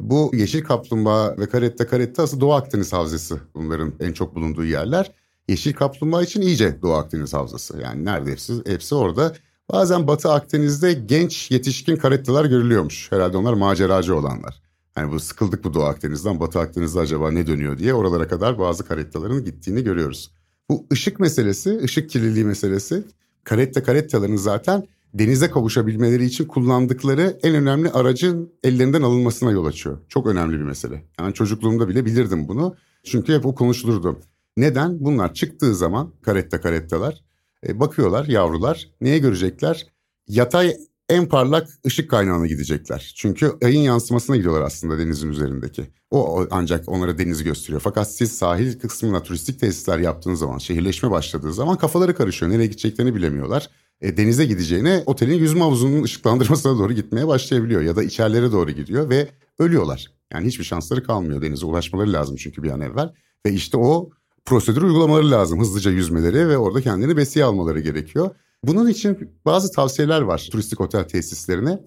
Bu 0.00 0.30
yeşil 0.34 0.64
kaplumbağa 0.64 1.36
ve 1.38 1.48
karette 1.48 1.86
karette 1.86 2.22
aslında 2.22 2.40
Doğu 2.40 2.52
Akdeniz 2.52 2.92
Havzası 2.92 3.40
bunların 3.54 3.92
en 4.00 4.12
çok 4.12 4.34
bulunduğu 4.34 4.64
yerler. 4.64 5.12
Yeşil 5.48 5.72
kaplumbağa 5.72 6.22
için 6.22 6.40
iyice 6.40 6.82
Doğu 6.82 6.92
Akdeniz 6.92 7.34
Havzası. 7.34 7.80
Yani 7.82 8.04
neredeyse 8.04 8.52
hepsi 8.66 8.94
orada. 8.94 9.34
Bazen 9.72 10.06
Batı 10.06 10.32
Akdeniz'de 10.32 10.92
genç 10.92 11.50
yetişkin 11.50 11.96
karettalar 11.96 12.44
görülüyormuş. 12.44 13.12
Herhalde 13.12 13.36
onlar 13.36 13.52
maceracı 13.52 14.16
olanlar. 14.16 14.62
Yani 14.96 15.12
bu 15.12 15.20
sıkıldık 15.20 15.64
bu 15.64 15.74
Doğu 15.74 15.84
Akdeniz'den 15.84 16.40
Batı 16.40 16.58
Akdeniz'de 16.58 17.00
acaba 17.00 17.30
ne 17.30 17.46
dönüyor 17.46 17.78
diye 17.78 17.94
oralara 17.94 18.28
kadar 18.28 18.58
bazı 18.58 18.84
karettaların 18.84 19.44
gittiğini 19.44 19.84
görüyoruz. 19.84 20.30
Bu 20.70 20.86
ışık 20.92 21.20
meselesi, 21.20 21.80
ışık 21.82 22.10
kirliliği 22.10 22.44
meselesi 22.44 23.04
karetta 23.44 23.82
karettaların 23.82 24.36
zaten 24.36 24.86
denize 25.14 25.50
kavuşabilmeleri 25.50 26.24
için 26.24 26.44
kullandıkları 26.44 27.38
en 27.42 27.54
önemli 27.54 27.90
aracın 27.90 28.52
ellerinden 28.64 29.02
alınmasına 29.02 29.50
yol 29.50 29.66
açıyor. 29.66 29.98
Çok 30.08 30.26
önemli 30.26 30.58
bir 30.58 30.64
mesele. 30.64 31.04
Yani 31.20 31.34
çocukluğumda 31.34 31.88
bile 31.88 32.04
bilirdim 32.04 32.48
bunu. 32.48 32.76
Çünkü 33.04 33.34
hep 33.34 33.46
o 33.46 33.54
konuşulurdu. 33.54 34.20
Neden? 34.56 35.04
Bunlar 35.04 35.34
çıktığı 35.34 35.74
zaman 35.74 36.12
karetta 36.22 36.60
karettalar 36.60 37.24
e, 37.68 37.80
bakıyorlar 37.80 38.24
yavrular 38.24 38.88
neye 39.00 39.18
görecekler? 39.18 39.86
Yatay 40.28 40.76
en 41.08 41.28
parlak 41.28 41.68
ışık 41.86 42.10
kaynağına 42.10 42.46
gidecekler. 42.46 43.12
Çünkü 43.16 43.52
ayın 43.64 43.80
yansımasına 43.80 44.36
gidiyorlar 44.36 44.62
aslında 44.62 44.98
denizin 44.98 45.30
üzerindeki. 45.30 45.86
O 46.10 46.46
ancak 46.50 46.88
onlara 46.88 47.18
denizi 47.18 47.44
gösteriyor. 47.44 47.80
Fakat 47.80 48.12
siz 48.12 48.32
sahil 48.32 48.78
kısmına 48.78 49.22
turistik 49.22 49.60
tesisler 49.60 49.98
yaptığınız 49.98 50.38
zaman, 50.38 50.58
şehirleşme 50.58 51.10
başladığı 51.10 51.52
zaman 51.52 51.78
kafaları 51.78 52.14
karışıyor. 52.14 52.52
Nereye 52.52 52.66
gideceklerini 52.66 53.14
bilemiyorlar. 53.14 53.70
E, 54.04 54.16
denize 54.16 54.44
gideceğine 54.44 55.02
otelin 55.06 55.34
yüzme 55.34 55.60
havuzunun 55.60 56.02
ışıklandırmasına 56.02 56.78
doğru 56.78 56.92
gitmeye 56.92 57.26
başlayabiliyor. 57.26 57.82
Ya 57.82 57.96
da 57.96 58.02
içerilere 58.02 58.52
doğru 58.52 58.70
gidiyor 58.70 59.10
ve 59.10 59.28
ölüyorlar. 59.58 60.06
Yani 60.32 60.46
hiçbir 60.46 60.64
şansları 60.64 61.04
kalmıyor. 61.04 61.42
Denize 61.42 61.66
ulaşmaları 61.66 62.12
lazım 62.12 62.36
çünkü 62.36 62.62
bir 62.62 62.70
an 62.70 62.80
evvel. 62.80 63.12
Ve 63.46 63.52
işte 63.52 63.76
o 63.76 64.10
prosedür 64.44 64.82
uygulamaları 64.82 65.30
lazım. 65.30 65.60
Hızlıca 65.60 65.90
yüzmeleri 65.90 66.48
ve 66.48 66.58
orada 66.58 66.80
kendini 66.80 67.16
besiye 67.16 67.44
almaları 67.44 67.80
gerekiyor. 67.80 68.30
Bunun 68.64 68.88
için 68.88 69.30
bazı 69.44 69.72
tavsiyeler 69.72 70.20
var 70.20 70.48
turistik 70.52 70.80
otel 70.80 71.04
tesislerine. 71.04 71.78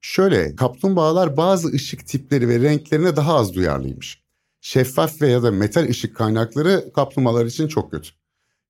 Şöyle 0.00 0.56
kaplumbağalar 0.56 1.36
bazı 1.36 1.68
ışık 1.68 2.06
tipleri 2.06 2.48
ve 2.48 2.60
renklerine 2.60 3.16
daha 3.16 3.34
az 3.34 3.54
duyarlıymış. 3.54 4.24
Şeffaf 4.60 5.22
veya 5.22 5.42
da 5.42 5.50
metal 5.50 5.88
ışık 5.88 6.16
kaynakları 6.16 6.92
kaplumbağalar 6.94 7.46
için 7.46 7.68
çok 7.68 7.90
kötü. 7.90 8.10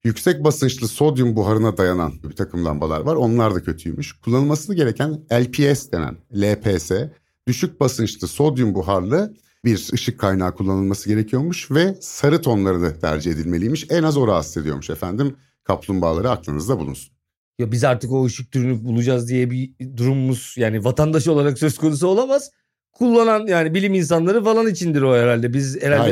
Yüksek 0.04 0.44
basınçlı 0.44 0.88
sodyum 0.88 1.36
buharına 1.36 1.76
dayanan 1.76 2.12
bir 2.22 2.36
takım 2.36 2.64
lambalar 2.64 3.00
var. 3.00 3.16
Onlar 3.16 3.54
da 3.54 3.62
kötüymüş. 3.62 4.12
Kullanılması 4.12 4.74
gereken 4.74 5.20
LPS 5.32 5.92
denen 5.92 6.16
LPS, 6.34 6.92
düşük 7.48 7.80
basınçlı 7.80 8.28
sodyum 8.28 8.74
buharlı 8.74 9.34
bir 9.64 9.88
ışık 9.92 10.20
kaynağı 10.20 10.54
kullanılması 10.54 11.08
gerekiyormuş 11.08 11.70
ve 11.70 11.96
sarı 12.00 12.42
tonları 12.42 12.82
da 12.82 12.98
tercih 12.98 13.32
edilmeliymiş. 13.32 13.86
En 13.90 14.02
az 14.02 14.16
o 14.16 14.28
rahatsız 14.28 14.56
ediyormuş 14.56 14.90
efendim. 14.90 15.36
Kaplumbağaları 15.64 16.30
aklınızda 16.30 16.78
bulunsun. 16.78 17.14
Ya 17.58 17.72
biz 17.72 17.84
artık 17.84 18.12
o 18.12 18.24
ışık 18.24 18.52
türünü 18.52 18.84
bulacağız 18.84 19.28
diye 19.28 19.50
bir 19.50 19.70
durumumuz 19.96 20.54
yani 20.56 20.84
vatandaş 20.84 21.28
olarak 21.28 21.58
söz 21.58 21.78
konusu 21.78 22.06
olamaz. 22.06 22.50
Kullanan 22.94 23.46
yani 23.46 23.74
bilim 23.74 23.94
insanları 23.94 24.44
falan 24.44 24.66
içindir 24.66 25.02
o 25.02 25.16
herhalde. 25.16 25.52
Biz 25.52 25.82
herhalde 25.82 26.02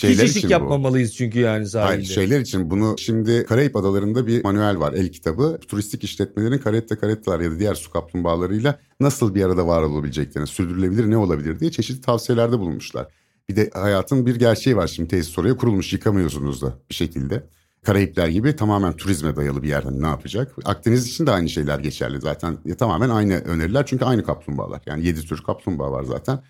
Hayır, 0.00 0.18
hiç 0.18 0.36
ışık 0.36 0.50
yapmamalıyız 0.50 1.10
bu. 1.10 1.14
çünkü 1.14 1.38
yani 1.38 1.66
sahilde. 1.66 1.88
Hayır 1.88 2.04
şeyler 2.04 2.40
için 2.40 2.70
bunu 2.70 2.94
şimdi 2.98 3.44
Karayip 3.48 3.76
Adaları'nda 3.76 4.26
bir 4.26 4.44
manuel 4.44 4.78
var 4.78 4.92
el 4.92 5.08
kitabı. 5.08 5.58
Turistik 5.68 6.04
işletmelerin 6.04 6.58
karette 6.58 6.96
karettalar 6.96 7.40
ya 7.40 7.50
da 7.50 7.58
diğer 7.58 7.74
su 7.74 7.90
kaplumbağalarıyla 7.90 8.78
nasıl 9.00 9.34
bir 9.34 9.44
arada 9.44 9.66
var 9.66 9.82
olabileceklerini, 9.82 10.48
sürdürülebilir 10.48 11.10
ne 11.10 11.16
olabilir 11.16 11.60
diye 11.60 11.70
çeşitli 11.70 12.00
tavsiyelerde 12.00 12.58
bulunmuşlar. 12.58 13.06
Bir 13.48 13.56
de 13.56 13.70
hayatın 13.74 14.26
bir 14.26 14.36
gerçeği 14.36 14.76
var 14.76 14.86
şimdi 14.86 15.08
tesis 15.08 15.38
oraya 15.38 15.56
kurulmuş 15.56 15.92
yıkamıyorsunuz 15.92 16.62
da 16.62 16.74
bir 16.90 16.94
şekilde. 16.94 17.42
Karayipler 17.84 18.28
gibi 18.28 18.56
tamamen 18.56 18.92
turizme 18.92 19.36
dayalı 19.36 19.62
bir 19.62 19.68
yer 19.68 19.82
hani 19.82 20.02
ne 20.02 20.06
yapacak? 20.06 20.54
Akdeniz 20.64 21.06
için 21.06 21.26
de 21.26 21.30
aynı 21.30 21.48
şeyler 21.48 21.78
geçerli 21.78 22.20
zaten. 22.20 22.58
Ya, 22.64 22.76
tamamen 22.76 23.10
aynı 23.10 23.34
öneriler 23.34 23.86
çünkü 23.86 24.04
aynı 24.04 24.24
kaplumbağalar. 24.24 24.80
Yani 24.86 25.06
yedi 25.06 25.20
tür 25.20 25.42
kaplumbağa 25.42 25.92
var 25.92 26.04
zaten. 26.04 26.42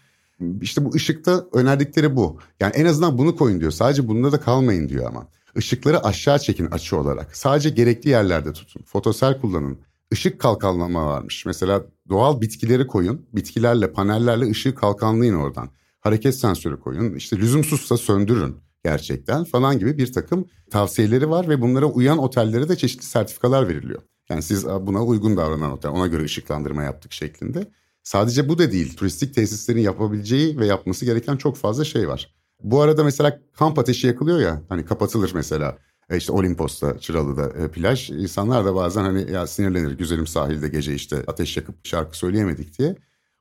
İşte 0.60 0.84
bu 0.84 0.94
ışıkta 0.94 1.46
önerdikleri 1.52 2.16
bu. 2.16 2.38
Yani 2.60 2.72
en 2.74 2.84
azından 2.86 3.18
bunu 3.18 3.36
koyun 3.36 3.60
diyor. 3.60 3.70
Sadece 3.70 4.08
bunda 4.08 4.32
da 4.32 4.40
kalmayın 4.40 4.88
diyor 4.88 5.06
ama. 5.06 5.26
Işıkları 5.56 6.04
aşağı 6.04 6.38
çekin 6.38 6.66
açı 6.66 6.96
olarak. 6.96 7.36
Sadece 7.36 7.70
gerekli 7.70 8.10
yerlerde 8.10 8.52
tutun. 8.52 8.82
Fotosel 8.82 9.40
kullanın. 9.40 9.78
Işık 10.10 10.40
kalkanlama 10.40 11.06
varmış. 11.06 11.46
Mesela 11.46 11.84
doğal 12.08 12.40
bitkileri 12.40 12.86
koyun. 12.86 13.26
Bitkilerle, 13.32 13.92
panellerle 13.92 14.50
ışığı 14.50 14.74
kalkanlayın 14.74 15.34
oradan. 15.34 15.70
Hareket 16.00 16.34
sensörü 16.34 16.80
koyun. 16.80 17.14
İşte 17.14 17.36
lüzumsuzsa 17.36 17.96
söndürün 17.96 18.56
gerçekten 18.84 19.44
falan 19.44 19.78
gibi 19.78 19.98
bir 19.98 20.12
takım 20.12 20.46
tavsiyeleri 20.70 21.30
var 21.30 21.48
ve 21.48 21.60
bunlara 21.60 21.86
uyan 21.86 22.18
otellere 22.18 22.68
de 22.68 22.76
çeşitli 22.76 23.04
sertifikalar 23.04 23.68
veriliyor. 23.68 24.02
Yani 24.30 24.42
siz 24.42 24.66
buna 24.66 25.04
uygun 25.04 25.36
davranan 25.36 25.72
otel 25.72 25.90
ona 25.90 26.06
göre 26.06 26.24
ışıklandırma 26.24 26.82
yaptık 26.82 27.12
şeklinde. 27.12 27.70
Sadece 28.02 28.48
bu 28.48 28.58
da 28.58 28.72
değil 28.72 28.96
turistik 28.96 29.34
tesislerin 29.34 29.80
yapabileceği 29.80 30.58
ve 30.58 30.66
yapması 30.66 31.04
gereken 31.04 31.36
çok 31.36 31.56
fazla 31.56 31.84
şey 31.84 32.08
var. 32.08 32.34
Bu 32.62 32.80
arada 32.80 33.04
mesela 33.04 33.40
kamp 33.52 33.78
ateşi 33.78 34.06
yakılıyor 34.06 34.40
ya 34.40 34.62
hani 34.68 34.84
kapatılır 34.84 35.30
mesela. 35.34 35.78
E 36.10 36.16
işte 36.16 36.32
Olimpos'ta, 36.32 36.98
Çıralı'da 36.98 37.48
e, 37.48 37.70
plaj. 37.70 38.10
İnsanlar 38.10 38.64
da 38.64 38.74
bazen 38.74 39.02
hani 39.02 39.32
ya 39.32 39.46
sinirlenir 39.46 39.92
güzelim 39.92 40.26
sahilde 40.26 40.68
gece 40.68 40.94
işte 40.94 41.16
ateş 41.26 41.56
yakıp 41.56 41.86
şarkı 41.86 42.18
söyleyemedik 42.18 42.78
diye. 42.78 42.96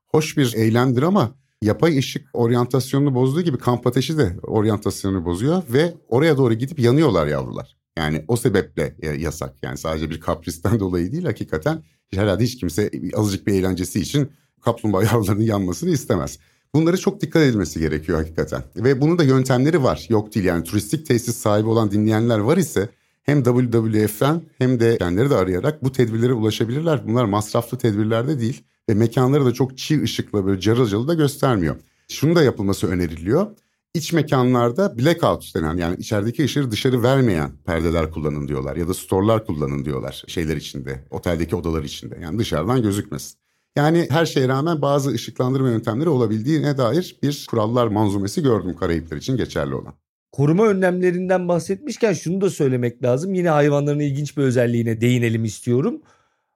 Hoş 0.08 0.38
bir 0.38 0.53
eylemdir 0.53 1.01
ama 1.01 1.36
yapay 1.62 1.98
ışık 1.98 2.28
oryantasyonunu 2.34 3.16
bozduğu 3.16 3.42
gibi 3.42 3.58
kamp 3.58 3.88
ateşi 3.88 4.18
de 4.18 4.36
oryantasyonunu 4.44 5.25
bozuyor 5.25 5.63
ve 5.70 5.94
oraya 6.08 6.38
doğru 6.38 6.54
gidip 6.54 6.80
yanıyorlar 6.80 7.28
yavrular. 7.28 7.78
Yani 7.98 8.25
o 8.28 8.38
sebeple 8.38 8.96
e, 9.00 9.08
yasak. 9.10 9.56
Yani 9.63 9.78
sadece 9.78 10.10
bir 10.10 10.20
kapristen 10.20 10.80
dolayı 10.80 11.12
değil 11.12 11.24
hakikaten 11.24 11.84
herhalde 12.13 12.44
hiç 12.44 12.58
kimse 12.58 12.92
azıcık 13.13 13.48
bir 13.48 13.54
eğlencesi 13.54 14.00
için 14.00 14.32
kaplumbağa 14.62 15.04
yavrularının 15.13 15.44
yanmasını 15.44 15.89
istemez. 15.89 16.39
Bunları 16.74 16.98
çok 16.98 17.22
dikkat 17.22 17.44
edilmesi 17.44 17.80
gerekiyor 17.80 18.18
hakikaten. 18.18 18.63
Ve 18.75 19.01
bunun 19.01 19.18
da 19.18 19.24
yöntemleri 19.24 19.84
var. 19.84 20.06
Yok 20.10 20.36
değil 20.36 20.46
yani 20.46 20.63
turistik 20.63 21.06
tesis 21.06 21.36
sahibi 21.36 21.68
olan 21.68 21.92
dinleyenler 21.92 22.39
var 22.39 22.58
ise 22.58 22.89
hem 23.24 23.44
WWF'den 23.44 24.42
hem 24.58 24.80
de 24.80 24.98
kendileri 24.98 25.30
de 25.30 25.36
arayarak 25.36 25.84
bu 25.84 25.92
tedbirlere 25.92 26.34
ulaşabilirler. 26.34 27.08
Bunlar 27.08 27.26
masraflı 27.26 27.78
tedbirler 27.78 28.28
de 28.28 28.40
değil 28.40 28.64
ve 28.90 28.94
mekanları 28.94 29.46
da 29.46 29.54
çok 29.54 29.78
çiğ 29.78 30.04
ışıkla 30.04 30.46
böyle 30.46 30.62
carıl 30.62 31.08
da 31.08 31.14
göstermiyor. 31.14 31.76
Şunu 32.08 32.36
da 32.36 32.44
yapılması 32.44 32.88
öneriliyor. 32.88 33.48
İç 33.94 34.14
mekanlarda 34.14 35.00
blackout 35.00 35.56
denen 35.56 35.78
yani 35.78 35.96
içerideki 35.96 36.44
ışığı 36.44 36.72
dışarı 36.72 37.04
vermeyen 37.04 37.52
perdeler 37.66 38.12
kullanın 38.12 38.48
diyorlar 38.48 38.76
ya 38.76 38.88
da 38.88 38.94
storlar 38.94 39.46
kullanın 39.46 39.86
diyorlar 39.86 40.24
şeyler 40.28 40.58
içinde, 40.58 41.06
oteldeki 41.10 41.56
odalar 41.56 41.84
içinde. 41.84 42.20
Yani 42.22 42.40
dışarıdan 42.40 42.82
gözükmesin. 42.82 43.40
Yani 43.76 44.08
her 44.10 44.26
şeye 44.26 44.48
rağmen 44.48 44.82
bazı 44.82 45.10
ışıklandırma 45.10 45.70
yöntemleri 45.70 46.10
olabildiğine 46.10 46.78
dair 46.78 47.16
bir 47.24 47.48
kurallar 47.50 47.88
manzumesi 47.88 48.44
gördüm 48.44 48.76
Karayipler 48.76 49.18
için 49.18 49.38
geçerli 49.38 49.76
olan. 49.76 49.94
Koruma 50.32 50.68
önlemlerinden 50.68 51.48
bahsetmişken 51.48 52.14
şunu 52.14 52.42
da 52.42 52.50
söylemek 52.50 53.04
lazım. 53.04 53.34
Yine 53.34 53.50
hayvanların 53.50 54.00
ilginç 54.00 54.38
bir 54.38 54.44
özelliğine 54.44 55.02
değinelim 55.02 55.46
istiyorum. 55.46 56.02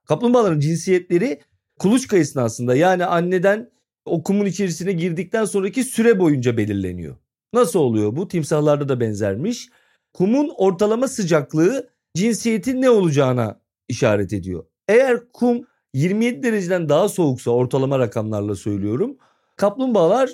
Kaplumbağaların 0.05 0.59
cinsiyetleri 0.59 1.41
kuluçka 1.79 2.17
esnasında 2.17 2.75
yani 2.75 3.05
anneden 3.05 3.71
o 4.05 4.23
kumun 4.23 4.45
içerisine 4.45 4.91
girdikten 4.91 5.45
sonraki 5.45 5.83
süre 5.83 6.19
boyunca 6.19 6.57
belirleniyor. 6.57 7.15
Nasıl 7.53 7.79
oluyor 7.79 8.15
bu? 8.15 8.27
Timsahlarda 8.27 8.89
da 8.89 8.99
benzermiş. 8.99 9.69
Kumun 10.13 10.51
ortalama 10.57 11.07
sıcaklığı 11.07 11.89
cinsiyetin 12.15 12.81
ne 12.81 12.89
olacağına 12.89 13.59
işaret 13.87 14.33
ediyor. 14.33 14.65
Eğer 14.87 15.31
kum 15.33 15.67
27 15.93 16.43
dereceden 16.43 16.89
daha 16.89 17.09
soğuksa 17.09 17.51
ortalama 17.51 17.99
rakamlarla 17.99 18.55
söylüyorum. 18.55 19.17
Kaplumbağalar 19.55 20.29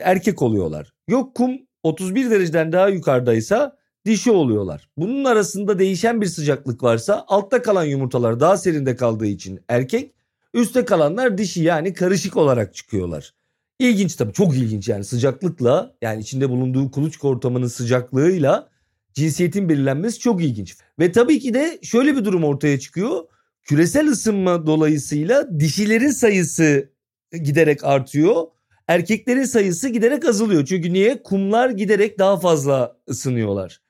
erkek 0.00 0.42
oluyorlar. 0.42 0.92
Yok 1.08 1.34
kum 1.34 1.67
31 1.82 2.30
dereceden 2.30 2.72
daha 2.72 2.88
yukarıdaysa 2.88 3.76
dişi 4.06 4.30
oluyorlar. 4.30 4.88
Bunun 4.96 5.24
arasında 5.24 5.78
değişen 5.78 6.20
bir 6.20 6.26
sıcaklık 6.26 6.82
varsa 6.82 7.24
altta 7.28 7.62
kalan 7.62 7.84
yumurtalar 7.84 8.40
daha 8.40 8.56
serinde 8.56 8.96
kaldığı 8.96 9.26
için 9.26 9.60
erkek, 9.68 10.14
üstte 10.54 10.84
kalanlar 10.84 11.38
dişi 11.38 11.62
yani 11.62 11.94
karışık 11.94 12.36
olarak 12.36 12.74
çıkıyorlar. 12.74 13.34
İlginç 13.78 14.16
tabii 14.16 14.32
çok 14.32 14.56
ilginç 14.56 14.88
yani 14.88 15.04
sıcaklıkla 15.04 15.94
yani 16.02 16.20
içinde 16.20 16.50
bulunduğu 16.50 16.90
kuluçka 16.90 17.28
ortamının 17.28 17.66
sıcaklığıyla 17.66 18.68
cinsiyetin 19.14 19.68
belirlenmesi 19.68 20.18
çok 20.18 20.42
ilginç. 20.42 20.76
Ve 20.98 21.12
tabii 21.12 21.38
ki 21.38 21.54
de 21.54 21.78
şöyle 21.82 22.16
bir 22.16 22.24
durum 22.24 22.44
ortaya 22.44 22.80
çıkıyor 22.80 23.24
küresel 23.68 24.08
ısınma 24.08 24.66
dolayısıyla 24.66 25.60
dişilerin 25.60 26.10
sayısı 26.10 26.90
giderek 27.32 27.84
artıyor. 27.84 28.46
Erkeklerin 28.88 29.44
sayısı 29.44 29.88
giderek 29.88 30.24
azalıyor. 30.24 30.64
Çünkü 30.66 30.92
niye? 30.92 31.22
Kumlar 31.22 31.70
giderek 31.70 32.18
daha 32.18 32.36
fazla 32.36 32.96
ısınıyorlar. 33.08 33.80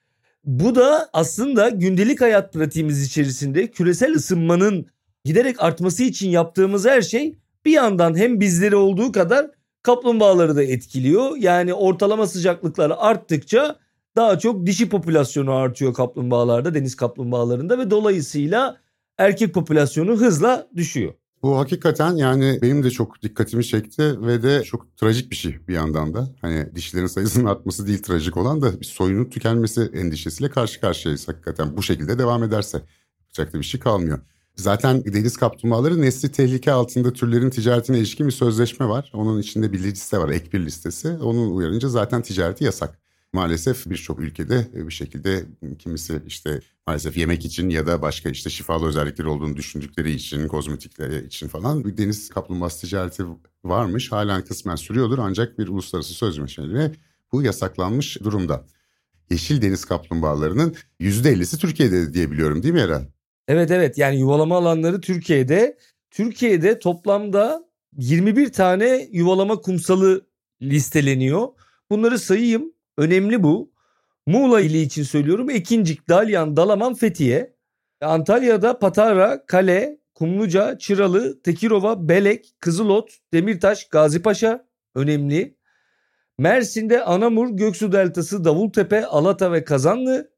Bu 0.44 0.74
da 0.74 1.08
aslında 1.12 1.68
gündelik 1.68 2.20
hayat 2.20 2.52
pratiğimiz 2.52 3.06
içerisinde 3.06 3.70
küresel 3.70 4.14
ısınmanın 4.14 4.86
giderek 5.24 5.62
artması 5.62 6.02
için 6.02 6.30
yaptığımız 6.30 6.86
her 6.86 7.02
şey 7.02 7.38
bir 7.64 7.72
yandan 7.72 8.16
hem 8.16 8.40
bizleri 8.40 8.76
olduğu 8.76 9.12
kadar 9.12 9.50
kaplumbağaları 9.82 10.56
da 10.56 10.62
etkiliyor. 10.62 11.36
Yani 11.36 11.74
ortalama 11.74 12.26
sıcaklıkları 12.26 12.96
arttıkça 12.96 13.76
daha 14.16 14.38
çok 14.38 14.66
dişi 14.66 14.88
popülasyonu 14.88 15.54
artıyor 15.54 15.94
kaplumbağalarda, 15.94 16.74
deniz 16.74 16.96
kaplumbağalarında 16.96 17.78
ve 17.78 17.90
dolayısıyla 17.90 18.76
erkek 19.18 19.54
popülasyonu 19.54 20.16
hızla 20.16 20.68
düşüyor. 20.76 21.14
Bu 21.48 21.58
hakikaten 21.58 22.16
yani 22.16 22.58
benim 22.62 22.82
de 22.82 22.90
çok 22.90 23.22
dikkatimi 23.22 23.64
çekti 23.64 24.26
ve 24.26 24.42
de 24.42 24.62
çok 24.62 24.96
trajik 24.96 25.30
bir 25.30 25.36
şey 25.36 25.58
bir 25.68 25.74
yandan 25.74 26.14
da. 26.14 26.28
Hani 26.40 26.74
dişlerin 26.74 27.06
sayısının 27.06 27.44
artması 27.44 27.86
değil 27.86 28.02
trajik 28.02 28.36
olan 28.36 28.62
da 28.62 28.80
bir 28.80 28.84
soyunun 28.84 29.24
tükenmesi 29.24 29.90
endişesiyle 29.94 30.50
karşı 30.50 30.80
karşıyayız 30.80 31.28
hakikaten. 31.28 31.76
Bu 31.76 31.82
şekilde 31.82 32.18
devam 32.18 32.42
ederse 32.42 32.82
yapacak 33.20 33.54
bir 33.54 33.62
şey 33.62 33.80
kalmıyor. 33.80 34.18
Zaten 34.56 35.04
deniz 35.04 35.36
kaplumbağaları 35.36 36.00
nesli 36.00 36.32
tehlike 36.32 36.72
altında 36.72 37.12
türlerin 37.12 37.50
ticaretine 37.50 37.98
ilişkin 37.98 38.26
bir 38.26 38.32
sözleşme 38.32 38.88
var. 38.88 39.10
Onun 39.14 39.40
içinde 39.40 39.72
bir 39.72 39.78
liste 39.78 40.18
var, 40.18 40.28
ek 40.28 40.52
bir 40.52 40.66
listesi. 40.66 41.08
Onun 41.08 41.56
uyarınca 41.56 41.88
zaten 41.88 42.22
ticareti 42.22 42.64
yasak 42.64 42.98
maalesef 43.32 43.90
birçok 43.90 44.20
ülkede 44.20 44.66
e, 44.74 44.86
bir 44.86 44.92
şekilde 44.92 45.44
kimisi 45.78 46.22
işte 46.26 46.60
maalesef 46.86 47.16
yemek 47.16 47.44
için 47.44 47.68
ya 47.68 47.86
da 47.86 48.02
başka 48.02 48.28
işte 48.28 48.50
şifalı 48.50 48.86
özellikleri 48.86 49.28
olduğunu 49.28 49.56
düşündükleri 49.56 50.10
için, 50.10 50.48
kozmetikleri 50.48 51.26
için 51.26 51.48
falan 51.48 51.84
bir 51.84 51.96
deniz 51.96 52.28
kaplumbağası 52.28 52.80
ticareti 52.80 53.24
varmış. 53.64 54.12
Halen 54.12 54.44
kısmen 54.44 54.76
sürüyordur 54.76 55.18
ancak 55.18 55.58
bir 55.58 55.68
uluslararası 55.68 56.14
sözleşmeyle 56.14 56.92
bu 57.32 57.42
yasaklanmış 57.42 58.20
durumda. 58.20 58.64
Yeşil 59.30 59.62
deniz 59.62 59.84
kaplumbağalarının 59.84 60.76
%50'si 61.00 61.58
Türkiye'de 61.58 62.14
diyebiliyorum 62.14 62.62
değil 62.62 62.74
mi 62.74 62.80
Eren? 62.80 63.08
Evet 63.48 63.70
evet 63.70 63.98
yani 63.98 64.18
yuvalama 64.18 64.56
alanları 64.56 65.00
Türkiye'de. 65.00 65.78
Türkiye'de 66.10 66.78
toplamda 66.78 67.68
21 67.96 68.52
tane 68.52 69.08
yuvalama 69.12 69.60
kumsalı 69.60 70.26
listeleniyor. 70.62 71.48
Bunları 71.90 72.18
sayayım. 72.18 72.72
Önemli 72.98 73.42
bu. 73.42 73.72
Muğla 74.26 74.60
ili 74.60 74.80
için 74.80 75.02
söylüyorum. 75.02 75.50
Ekincik, 75.50 76.08
Dalyan, 76.08 76.56
Dalaman, 76.56 76.94
Fethiye. 76.94 77.54
Antalya'da 78.00 78.78
Patara, 78.78 79.46
Kale, 79.46 79.98
Kumluca, 80.14 80.78
Çıralı, 80.78 81.42
Tekirova, 81.42 82.08
Belek, 82.08 82.54
Kızılot, 82.60 83.10
Demirtaş, 83.32 83.88
Gazipaşa 83.88 84.66
önemli. 84.94 85.56
Mersin'de 86.38 87.04
Anamur, 87.04 87.48
Göksu 87.48 87.92
Deltası, 87.92 88.44
Davultepe, 88.44 89.06
Alata 89.06 89.52
ve 89.52 89.64
Kazanlı. 89.64 90.30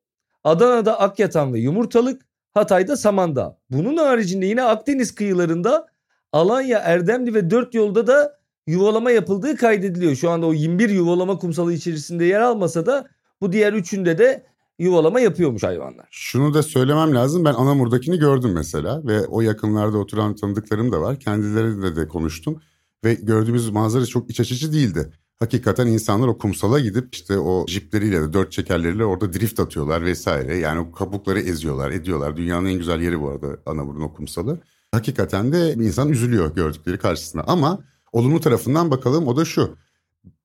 Adana'da 0.44 1.00
Akyatan 1.00 1.54
ve 1.54 1.60
Yumurtalık. 1.60 2.22
Hatay'da 2.54 2.96
Samandağ. 2.96 3.58
Bunun 3.70 3.96
haricinde 3.96 4.46
yine 4.46 4.62
Akdeniz 4.62 5.14
kıyılarında 5.14 5.86
Alanya, 6.32 6.78
Erdemli 6.78 7.34
ve 7.34 7.50
Dört 7.50 7.74
Yolda 7.74 8.06
da 8.06 8.39
yuvalama 8.66 9.10
yapıldığı 9.10 9.56
kaydediliyor. 9.56 10.14
Şu 10.14 10.30
anda 10.30 10.46
o 10.46 10.52
21 10.52 10.90
yuvalama 10.90 11.38
kumsalı 11.38 11.72
içerisinde 11.72 12.24
yer 12.24 12.40
almasa 12.40 12.86
da 12.86 13.08
bu 13.40 13.52
diğer 13.52 13.72
üçünde 13.72 14.18
de 14.18 14.46
yuvalama 14.78 15.20
yapıyormuş 15.20 15.62
hayvanlar. 15.62 16.06
Şunu 16.10 16.54
da 16.54 16.62
söylemem 16.62 17.14
lazım. 17.14 17.44
Ben 17.44 17.54
Anamur'dakini 17.54 18.18
gördüm 18.18 18.52
mesela 18.54 19.06
ve 19.06 19.26
o 19.26 19.40
yakınlarda 19.40 19.98
oturan 19.98 20.34
tanıdıklarım 20.34 20.92
da 20.92 21.00
var. 21.00 21.20
Kendileriyle 21.20 21.96
de 21.96 22.08
konuştum 22.08 22.62
ve 23.04 23.14
gördüğümüz 23.14 23.70
manzara 23.70 24.06
çok 24.06 24.30
iç 24.30 24.40
açıcı 24.40 24.72
değildi. 24.72 25.12
Hakikaten 25.38 25.86
insanlar 25.86 26.28
o 26.28 26.38
kumsala 26.38 26.80
gidip 26.80 27.14
işte 27.14 27.38
o 27.38 27.66
jipleriyle 27.66 28.20
de 28.20 28.32
dört 28.32 28.52
çekerleriyle 28.52 29.04
orada 29.04 29.32
drift 29.32 29.60
atıyorlar 29.60 30.04
vesaire. 30.04 30.56
Yani 30.56 30.80
o 30.80 30.92
kabukları 30.92 31.40
eziyorlar, 31.40 31.90
ediyorlar. 31.90 32.36
Dünyanın 32.36 32.66
en 32.66 32.78
güzel 32.78 33.00
yeri 33.00 33.20
bu 33.20 33.28
arada 33.28 33.46
Anamur'un 33.66 34.00
o 34.00 34.12
kumsalı. 34.12 34.60
Hakikaten 34.92 35.52
de 35.52 35.72
insan 35.72 36.08
üzülüyor 36.08 36.54
gördükleri 36.54 36.98
karşısında 36.98 37.44
ama 37.46 37.84
Olumlu 38.12 38.40
tarafından 38.40 38.90
bakalım 38.90 39.28
o 39.28 39.36
da 39.36 39.44
şu. 39.44 39.76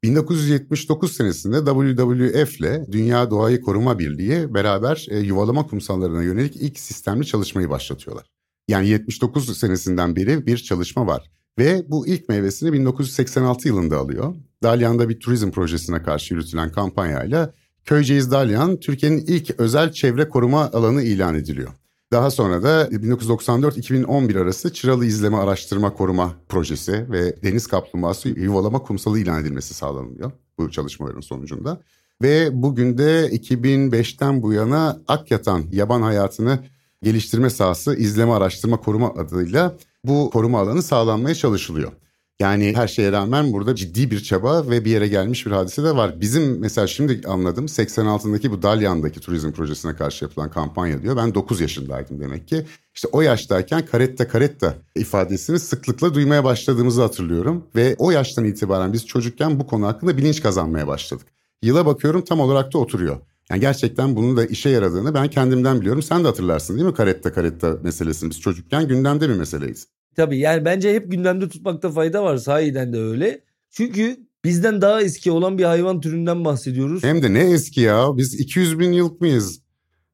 1979 0.03 1.15
senesinde 1.15 1.57
WWF 1.57 2.59
ile 2.59 2.85
Dünya 2.91 3.31
Doğayı 3.31 3.61
Koruma 3.61 3.99
Birliği 3.99 4.53
beraber 4.53 5.05
e, 5.09 5.19
yuvalama 5.19 5.67
kumsallarına 5.67 6.23
yönelik 6.23 6.55
ilk 6.55 6.79
sistemli 6.79 7.25
çalışmayı 7.25 7.69
başlatıyorlar. 7.69 8.31
Yani 8.67 8.87
79 8.87 9.57
senesinden 9.57 10.15
beri 10.15 10.45
bir 10.45 10.57
çalışma 10.57 11.07
var. 11.07 11.31
Ve 11.59 11.85
bu 11.89 12.07
ilk 12.07 12.29
meyvesini 12.29 12.73
1986 12.73 13.67
yılında 13.67 13.97
alıyor. 13.97 14.35
Dalyan'da 14.63 15.09
bir 15.09 15.19
turizm 15.19 15.51
projesine 15.51 16.03
karşı 16.03 16.33
yürütülen 16.33 16.71
kampanyayla 16.71 17.53
Köyceğiz 17.85 18.31
Dalyan 18.31 18.79
Türkiye'nin 18.79 19.25
ilk 19.27 19.59
özel 19.59 19.91
çevre 19.91 20.29
koruma 20.29 20.71
alanı 20.71 21.03
ilan 21.03 21.35
ediliyor. 21.35 21.69
Daha 22.11 22.31
sonra 22.31 22.63
da 22.63 22.87
1994-2011 22.87 24.39
arası 24.39 24.73
Çıralı 24.73 25.05
İzleme 25.05 25.37
Araştırma 25.37 25.93
Koruma 25.93 26.33
Projesi 26.49 27.11
ve 27.11 27.41
Deniz 27.43 27.67
Kaplumbağası 27.67 28.29
Yuvalama 28.29 28.79
Kumsalı 28.79 29.19
ilan 29.19 29.41
edilmesi 29.41 29.73
sağlanıyor 29.73 30.31
bu 30.57 30.71
çalışmaların 30.71 31.21
sonucunda. 31.21 31.81
Ve 32.21 32.49
bugün 32.53 32.97
de 32.97 33.29
2005'ten 33.29 34.41
bu 34.41 34.53
yana 34.53 35.01
Akyatan 35.07 35.63
yaban 35.71 36.01
hayatını 36.01 36.59
geliştirme 37.03 37.49
sahası 37.49 37.95
izleme 37.95 38.31
araştırma 38.31 38.77
koruma 38.77 39.13
adıyla 39.13 39.77
bu 40.03 40.29
koruma 40.29 40.59
alanı 40.59 40.83
sağlanmaya 40.83 41.35
çalışılıyor. 41.35 41.91
Yani 42.39 42.73
her 42.75 42.87
şeye 42.87 43.11
rağmen 43.11 43.53
burada 43.53 43.75
ciddi 43.75 44.11
bir 44.11 44.23
çaba 44.23 44.69
ve 44.69 44.85
bir 44.85 44.91
yere 44.91 45.07
gelmiş 45.07 45.45
bir 45.45 45.51
hadise 45.51 45.83
de 45.83 45.95
var. 45.95 46.21
Bizim 46.21 46.59
mesela 46.59 46.87
şimdi 46.87 47.21
anladım 47.27 47.65
86'daki 47.65 48.51
bu 48.51 48.61
Dalyan'daki 48.61 49.19
turizm 49.19 49.51
projesine 49.51 49.95
karşı 49.95 50.25
yapılan 50.25 50.49
kampanya 50.51 51.01
diyor. 51.01 51.17
Ben 51.17 51.35
9 51.35 51.61
yaşındaydım 51.61 52.19
demek 52.19 52.47
ki. 52.47 52.65
İşte 52.95 53.07
o 53.11 53.21
yaştayken 53.21 53.85
karetta 53.85 54.27
karetta 54.27 54.75
ifadesini 54.95 55.59
sıklıkla 55.59 56.13
duymaya 56.13 56.43
başladığımızı 56.43 57.01
hatırlıyorum. 57.01 57.63
Ve 57.75 57.95
o 57.97 58.11
yaştan 58.11 58.45
itibaren 58.45 58.93
biz 58.93 59.05
çocukken 59.05 59.59
bu 59.59 59.67
konu 59.67 59.87
hakkında 59.87 60.17
bilinç 60.17 60.41
kazanmaya 60.41 60.87
başladık. 60.87 61.27
Yıla 61.63 61.85
bakıyorum 61.85 62.23
tam 62.23 62.39
olarak 62.39 62.73
da 62.73 62.77
oturuyor. 62.77 63.17
Yani 63.49 63.61
gerçekten 63.61 64.15
bunun 64.15 64.37
da 64.37 64.45
işe 64.45 64.69
yaradığını 64.69 65.13
ben 65.13 65.27
kendimden 65.27 65.81
biliyorum. 65.81 66.01
Sen 66.01 66.23
de 66.23 66.27
hatırlarsın 66.27 66.75
değil 66.75 66.87
mi 66.87 66.93
karetta 66.93 67.33
karetta 67.33 67.77
meselesini? 67.83 68.29
Biz 68.29 68.41
çocukken 68.41 68.87
gündemde 68.87 69.29
bir 69.29 69.35
meseleyiz. 69.35 69.87
Tabii 70.15 70.39
yani 70.39 70.65
bence 70.65 70.93
hep 70.93 71.11
gündemde 71.11 71.49
tutmakta 71.49 71.91
fayda 71.91 72.23
var. 72.23 72.37
Sahiden 72.37 72.93
de 72.93 72.99
öyle. 72.99 73.41
Çünkü 73.69 74.17
bizden 74.43 74.81
daha 74.81 75.01
eski 75.01 75.31
olan 75.31 75.57
bir 75.57 75.63
hayvan 75.63 76.01
türünden 76.01 76.45
bahsediyoruz. 76.45 77.03
Hem 77.03 77.23
de 77.23 77.33
ne 77.33 77.39
eski 77.39 77.81
ya. 77.81 78.17
Biz 78.17 78.39
200 78.39 78.79
bin 78.79 78.91
yıl 78.91 79.19
mıyız? 79.19 79.61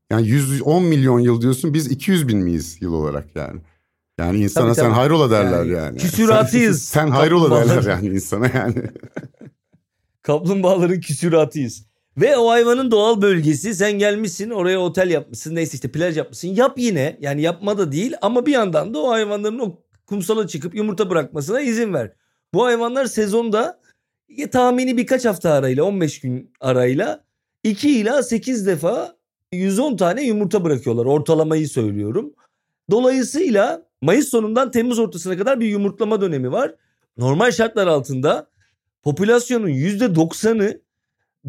Yani 0.10 0.28
110 0.28 0.84
milyon 0.84 1.20
yıl 1.20 1.42
diyorsun 1.42 1.74
biz 1.74 1.92
200 1.92 2.28
bin 2.28 2.38
miyiz 2.38 2.78
yıl 2.82 2.94
olarak 2.94 3.36
yani. 3.36 3.62
Yani 4.20 4.40
insana 4.40 4.66
tabii, 4.66 4.76
tabii. 4.76 4.86
sen 4.86 4.92
hayrola 4.94 5.32
derler 5.32 5.66
yani. 5.66 5.74
yani. 5.74 5.98
Küsüratıyız. 5.98 6.82
Sen, 6.82 7.02
sen 7.06 7.12
hayrola 7.12 7.68
derler 7.68 7.90
yani 7.92 8.08
insana 8.08 8.52
yani. 8.54 8.76
Kaplumbağaların 10.22 11.00
küsüratıyız. 11.00 11.86
Ve 12.18 12.38
o 12.38 12.50
hayvanın 12.50 12.92
doğal 12.92 13.22
bölgesi 13.22 13.76
sen 13.76 13.92
gelmişsin 13.92 14.50
oraya 14.50 14.80
otel 14.80 15.10
yapmışsın 15.10 15.56
neyse 15.56 15.76
işte 15.76 15.92
plaj 15.92 16.18
yapmışsın 16.18 16.48
yap 16.48 16.74
yine 16.78 17.18
yani 17.22 17.42
yapma 17.42 17.78
da 17.78 17.92
değil 17.92 18.14
ama 18.22 18.46
bir 18.46 18.52
yandan 18.52 18.94
da 18.94 19.00
o 19.00 19.12
hayvanların 19.12 19.60
o 19.60 19.80
kumsala 20.06 20.48
çıkıp 20.48 20.76
yumurta 20.76 21.10
bırakmasına 21.10 21.62
izin 21.62 21.94
ver. 21.94 22.12
Bu 22.54 22.66
hayvanlar 22.66 23.06
sezonda 23.06 23.82
tahmini 24.52 24.98
birkaç 24.98 25.26
hafta 25.26 25.52
arayla 25.54 25.84
15 25.84 26.20
gün 26.20 26.54
arayla 26.60 27.24
2 27.64 28.00
ila 28.00 28.24
8 28.24 28.68
defa 28.68 29.16
110 29.52 29.98
tane 29.98 30.24
yumurta 30.24 30.64
bırakıyorlar 30.64 31.06
ortalamayı 31.06 31.70
söylüyorum. 31.70 32.34
Dolayısıyla 32.92 33.92
Mayıs 34.02 34.28
sonundan 34.28 34.72
Temmuz 34.72 35.00
ortasına 35.00 35.38
kadar 35.38 35.60
bir 35.60 35.68
yumurtlama 35.68 36.22
dönemi 36.22 36.52
var. 36.52 36.76
Normal 37.18 37.52
şartlar 37.52 37.88
altında 37.88 38.48
popülasyonun 39.04 39.70
%90'ı 39.70 40.82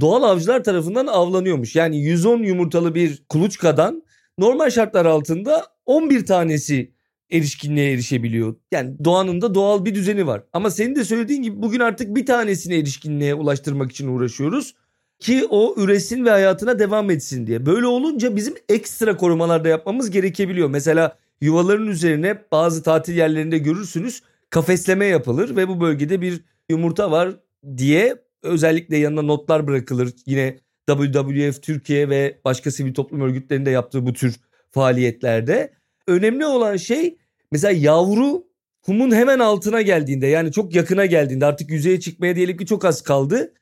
doğal 0.01 0.23
avcılar 0.23 0.65
tarafından 0.65 1.07
avlanıyormuş. 1.07 1.77
Yani 1.77 1.99
110 1.99 2.43
yumurtalı 2.43 2.95
bir 2.95 3.23
kuluçkadan 3.29 4.03
normal 4.39 4.71
şartlar 4.71 5.07
altında 5.07 5.67
11 5.87 6.27
tanesi 6.27 6.93
erişkinliğe 7.33 7.93
erişebiliyor. 7.93 8.55
Yani 8.73 9.05
doğanın 9.05 9.41
da 9.41 9.55
doğal 9.55 9.85
bir 9.85 9.95
düzeni 9.95 10.27
var. 10.27 10.43
Ama 10.53 10.71
senin 10.71 10.95
de 10.95 11.05
söylediğin 11.05 11.43
gibi 11.43 11.63
bugün 11.63 11.81
artık 11.81 12.17
bir 12.17 12.27
tanesini 12.27 12.75
erişkinliğe 12.75 13.35
ulaştırmak 13.35 13.91
için 13.91 14.09
uğraşıyoruz. 14.09 14.75
Ki 15.19 15.47
o 15.51 15.75
üresin 15.79 16.25
ve 16.25 16.31
hayatına 16.31 16.79
devam 16.79 17.11
etsin 17.11 17.47
diye. 17.47 17.67
Böyle 17.67 17.87
olunca 17.87 18.37
bizim 18.37 18.55
ekstra 18.69 19.17
korumalar 19.17 19.65
da 19.65 19.69
yapmamız 19.69 20.11
gerekebiliyor. 20.11 20.71
Mesela 20.71 21.19
yuvaların 21.41 21.87
üzerine 21.87 22.43
bazı 22.53 22.83
tatil 22.83 23.17
yerlerinde 23.17 23.59
görürsünüz 23.59 24.23
kafesleme 24.51 25.07
yapılır 25.07 25.57
ve 25.57 25.69
bu 25.69 25.81
bölgede 25.81 26.21
bir 26.21 26.45
yumurta 26.69 27.11
var 27.11 27.37
diye 27.77 28.17
özellikle 28.43 28.97
yanına 28.97 29.23
notlar 29.23 29.67
bırakılır. 29.67 30.13
Yine 30.27 30.59
WWF 30.89 31.63
Türkiye 31.63 32.09
ve 32.09 32.41
başka 32.45 32.71
sivil 32.71 32.95
toplum 32.95 33.21
örgütlerinde 33.21 33.71
yaptığı 33.71 34.07
bu 34.07 34.13
tür 34.13 34.37
faaliyetlerde. 34.71 35.73
Önemli 36.07 36.47
olan 36.47 36.77
şey 36.77 37.17
mesela 37.53 37.73
yavru 37.73 38.45
kumun 38.83 39.15
hemen 39.15 39.39
altına 39.39 39.83
geldiğinde 39.83 40.27
yani 40.27 40.53
çok 40.53 40.75
yakına 40.75 41.07
geldiğinde 41.07 41.47
artık 41.47 41.71
yüzeye 41.71 42.01
çıkmaya 42.01 42.37
diyelim 42.37 42.57
ki 42.57 42.67
çok 42.67 42.85
az 42.85 43.03
kaldı. 43.03 43.55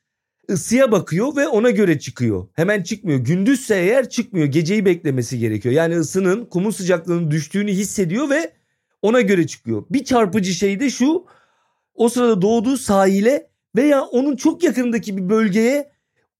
Isıya 0.49 0.91
bakıyor 0.91 1.35
ve 1.35 1.47
ona 1.47 1.69
göre 1.69 1.99
çıkıyor. 1.99 2.47
Hemen 2.53 2.83
çıkmıyor. 2.83 3.19
Gündüzse 3.19 3.75
eğer 3.75 4.09
çıkmıyor. 4.09 4.47
Geceyi 4.47 4.85
beklemesi 4.85 5.39
gerekiyor. 5.39 5.75
Yani 5.75 5.95
ısının 5.97 6.45
kumun 6.45 6.71
sıcaklığının 6.71 7.31
düştüğünü 7.31 7.71
hissediyor 7.71 8.29
ve 8.29 8.51
ona 9.01 9.21
göre 9.21 9.47
çıkıyor. 9.47 9.83
Bir 9.89 10.03
çarpıcı 10.03 10.53
şey 10.53 10.79
de 10.79 10.89
şu. 10.89 11.25
O 11.93 12.09
sırada 12.09 12.41
doğduğu 12.41 12.77
sahile 12.77 13.49
veya 13.75 14.01
onun 14.01 14.35
çok 14.35 14.63
yakınındaki 14.63 15.17
bir 15.17 15.29
bölgeye 15.29 15.91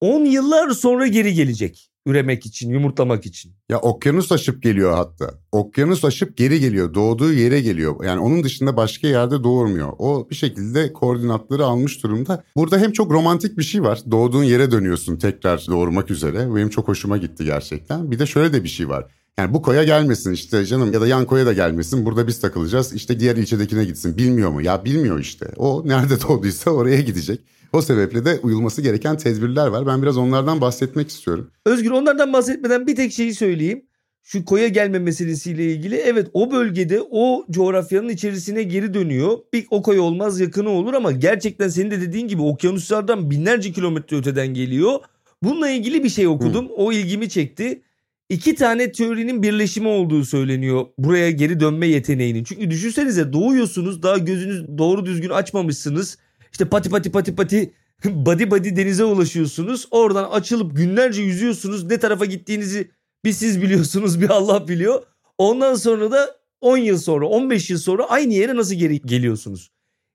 10 0.02 0.26
yıllar 0.26 0.70
sonra 0.70 1.08
geri 1.08 1.34
gelecek 1.34 1.91
üremek 2.06 2.46
için, 2.46 2.70
yumurtlamak 2.70 3.26
için. 3.26 3.52
Ya 3.70 3.80
okyanus 3.80 4.32
aşıp 4.32 4.64
geliyor 4.64 4.94
hatta. 4.94 5.34
Okyanus 5.52 6.06
aşıp 6.06 6.38
geri 6.38 6.60
geliyor. 6.60 6.94
Doğduğu 6.94 7.34
yere 7.34 7.62
geliyor. 7.62 8.04
Yani 8.06 8.20
onun 8.20 8.44
dışında 8.44 8.78
başka 8.78 9.08
yerde 9.08 9.44
doğurmuyor. 9.44 9.94
O 10.00 10.28
bir 10.30 10.36
şekilde 10.36 10.94
koordinatları 10.94 11.66
almış 11.66 12.04
durumda. 12.04 12.44
Burada 12.56 12.78
hem 12.78 12.92
çok 12.92 13.12
romantik 13.12 13.58
bir 13.58 13.64
şey 13.64 13.84
var. 13.84 14.00
Doğduğun 14.12 14.44
yere 14.44 14.72
dönüyorsun 14.72 15.18
tekrar 15.18 15.66
doğurmak 15.68 16.12
üzere. 16.12 16.56
Benim 16.56 16.70
çok 16.70 16.88
hoşuma 16.88 17.18
gitti 17.18 17.46
gerçekten. 17.46 18.12
Bir 18.12 18.20
de 18.20 18.26
şöyle 18.26 18.54
de 18.54 18.64
bir 18.64 18.70
şey 18.70 18.90
var. 18.90 19.06
Yani 19.38 19.54
bu 19.54 19.62
koya 19.62 19.84
gelmesin 19.84 20.32
işte 20.32 20.66
canım 20.66 20.94
ya 20.94 21.02
da 21.02 21.08
yan 21.08 21.26
koya 21.26 21.46
da 21.46 21.54
gelmesin. 21.54 22.06
Burada 22.06 22.28
biz 22.28 22.40
takılacağız. 22.40 22.94
İşte 22.94 23.20
diğer 23.20 23.36
ilçedekine 23.36 23.86
gitsin. 23.86 24.18
Bilmiyor 24.18 24.52
mu? 24.52 24.62
Ya 24.62 24.86
bilmiyor 24.86 25.20
işte. 25.20 25.52
O 25.58 25.84
nerede 25.86 26.22
doğduysa 26.28 26.72
oraya 26.72 27.02
gidecek. 27.02 27.40
O 27.74 27.82
sebeple 27.82 28.26
de 28.26 28.40
uyulması 28.44 28.82
gereken 28.82 29.18
tedbirler 29.18 29.68
var. 29.68 29.88
Ben 29.88 30.02
biraz 30.02 30.18
onlardan 30.18 30.62
bahsetmek 30.62 31.10
istiyorum. 31.10 31.52
Özgür 31.66 31.92
onlardan 31.92 32.34
bahsetmeden 32.34 32.88
bir 32.88 32.96
tek 32.96 33.12
şeyi 33.14 33.36
söyleyeyim. 33.36 33.86
Şu 34.24 34.46
koya 34.46 34.68
gelme 34.68 35.00
meselesiyle 35.00 35.66
ilgili 35.74 35.96
evet 35.96 36.28
o 36.34 36.52
bölgede 36.52 37.02
o 37.12 37.46
coğrafyanın 37.52 38.10
içerisine 38.10 38.64
geri 38.64 38.94
dönüyor. 38.94 39.38
Bir 39.54 39.66
o 39.70 39.82
koy 39.82 40.00
olmaz 40.00 40.40
yakını 40.40 40.70
olur 40.70 40.94
ama 40.94 41.12
gerçekten 41.12 41.68
senin 41.68 41.92
de 41.92 42.02
dediğin 42.02 42.28
gibi 42.28 42.42
okyanuslardan 42.42 43.32
binlerce 43.32 43.72
kilometre 43.72 44.18
öteden 44.18 44.48
geliyor. 44.48 45.00
Bununla 45.44 45.70
ilgili 45.70 46.04
bir 46.04 46.10
şey 46.10 46.28
okudum. 46.28 46.70
Hı. 46.70 46.74
O 46.74 46.92
ilgimi 46.92 47.30
çekti 47.30 47.82
iki 48.30 48.56
tane 48.56 48.92
teorinin 48.92 49.44
birleşimi 49.44 49.88
olduğu 49.88 50.26
söyleniyor 50.26 50.86
buraya 50.98 51.32
geri 51.32 51.60
dönme 51.60 51.88
yeteneğinin. 51.88 52.44
Çünkü 52.44 52.72
düşünsenize 52.72 53.34
doğuyorsunuz 53.34 54.04
daha 54.04 54.18
gözünüz 54.18 54.78
doğru 54.78 55.06
düzgün 55.06 55.30
açmamışsınız. 55.30 56.18
İşte 56.52 56.66
pati 56.66 56.90
pati 56.90 57.12
pati 57.12 57.36
pati 57.36 57.74
body 58.06 58.52
body 58.52 58.76
denize 58.76 59.04
ulaşıyorsunuz. 59.04 59.88
Oradan 59.92 60.32
açılıp 60.32 60.76
günlerce 60.76 61.22
yüzüyorsunuz. 61.22 61.84
Ne 61.84 62.00
tarafa 62.00 62.26
gittiğinizi 62.26 62.92
bir 63.26 63.32
siz 63.32 63.62
biliyorsunuz 63.62 64.22
bir 64.22 64.30
Allah 64.30 64.68
biliyor. 64.68 65.04
Ondan 65.38 65.76
sonra 65.76 66.12
da 66.12 66.42
10 66.62 66.78
yıl 66.78 66.98
sonra 66.98 67.26
15 67.26 67.70
yıl 67.70 67.78
sonra 67.78 68.06
aynı 68.10 68.34
yere 68.34 68.56
nasıl 68.56 68.76
geri 68.76 69.02
geliyorsunuz? 69.02 69.72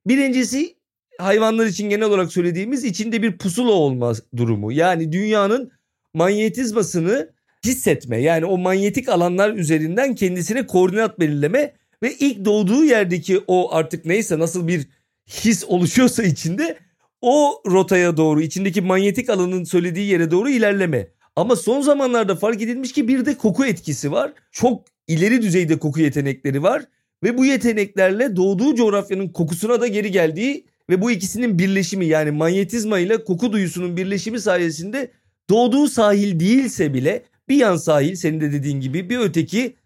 Birincisi 0.07 0.77
hayvanlar 1.19 1.67
için 1.67 1.91
genel 1.91 2.07
olarak 2.07 2.33
söylediğimiz 2.33 2.85
içinde 2.85 3.23
bir 3.23 3.39
pusula 3.39 3.73
olma 3.73 4.13
durumu. 4.37 4.73
Yani 4.73 5.13
dünyanın 5.13 5.71
manyetizmasını 6.15 7.31
hissetme. 7.65 8.23
Yani 8.23 8.45
o 8.45 8.59
manyetik 8.59 9.09
alanlar 9.09 9.55
üzerinden 9.55 10.15
kendisine 10.15 10.67
koordinat 10.67 11.21
belirleme 11.21 11.75
ve 12.03 12.15
ilk 12.15 12.45
doğduğu 12.45 12.85
yerdeki 12.85 13.41
o 13.47 13.75
artık 13.75 14.05
neyse 14.05 14.39
nasıl 14.39 14.69
bir 14.69 14.87
his 15.27 15.65
oluşuyorsa 15.65 16.23
içinde 16.23 16.79
o 17.21 17.63
rotaya 17.67 18.17
doğru 18.17 18.43
içindeki 18.43 18.81
manyetik 18.81 19.31
alanın 19.31 19.65
söylediği 19.65 20.07
yere 20.07 20.31
doğru 20.31 20.49
ilerleme. 20.51 21.09
Ama 21.37 21.57
son 21.57 21.81
zamanlarda 21.81 22.37
fark 22.37 22.63
edilmiş 22.63 22.93
ki 22.93 23.09
bir 23.09 23.27
de 23.27 23.35
koku 23.35 23.65
etkisi 23.67 24.13
var. 24.13 24.33
Çok 24.53 24.85
ileri 25.09 25.43
düzeyde 25.43 25.79
koku 25.79 26.01
yetenekleri 26.01 26.63
var 26.63 26.85
ve 27.23 27.39
bu 27.39 27.47
yeteneklerle 27.47 28.37
doğduğu 28.37 28.75
coğrafyanın 28.75 29.29
kokusuna 29.29 29.81
da 29.81 29.87
geri 29.87 30.11
geldiği 30.11 30.67
ve 30.91 31.03
bu 31.03 31.11
ikisinin 31.11 31.59
birleşimi 31.59 32.07
yani 32.07 32.31
manyetizma 32.31 32.99
ile 32.99 33.25
koku 33.25 33.53
duyusunun 33.53 33.97
birleşimi 33.97 34.41
sayesinde 34.41 35.11
doğduğu 35.51 35.89
sahil 35.89 36.41
değilse 36.41 36.95
bile 36.95 37.23
bir 37.49 37.57
yan 37.57 37.77
sahil 37.77 38.15
senin 38.15 38.41
de 38.41 38.53
dediğin 38.53 38.81
gibi 38.81 39.11
bir 39.11 39.19
öteki 39.19 39.77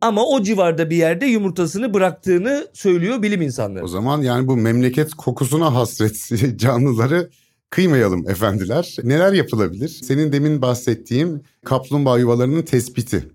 ama 0.00 0.26
o 0.26 0.42
civarda 0.42 0.90
bir 0.90 0.96
yerde 0.96 1.26
yumurtasını 1.26 1.94
bıraktığını 1.94 2.66
söylüyor 2.72 3.22
bilim 3.22 3.42
insanları. 3.42 3.84
O 3.84 3.88
zaman 3.88 4.22
yani 4.22 4.48
bu 4.48 4.56
memleket 4.56 5.14
kokusuna 5.14 5.74
hasret 5.74 6.30
canlıları 6.58 7.30
kıymayalım 7.70 8.30
efendiler. 8.30 8.96
Neler 9.02 9.32
yapılabilir? 9.32 9.88
Senin 9.88 10.32
demin 10.32 10.62
bahsettiğim 10.62 11.42
kaplumbağa 11.64 12.18
yuvalarının 12.18 12.62
tespiti 12.62 13.28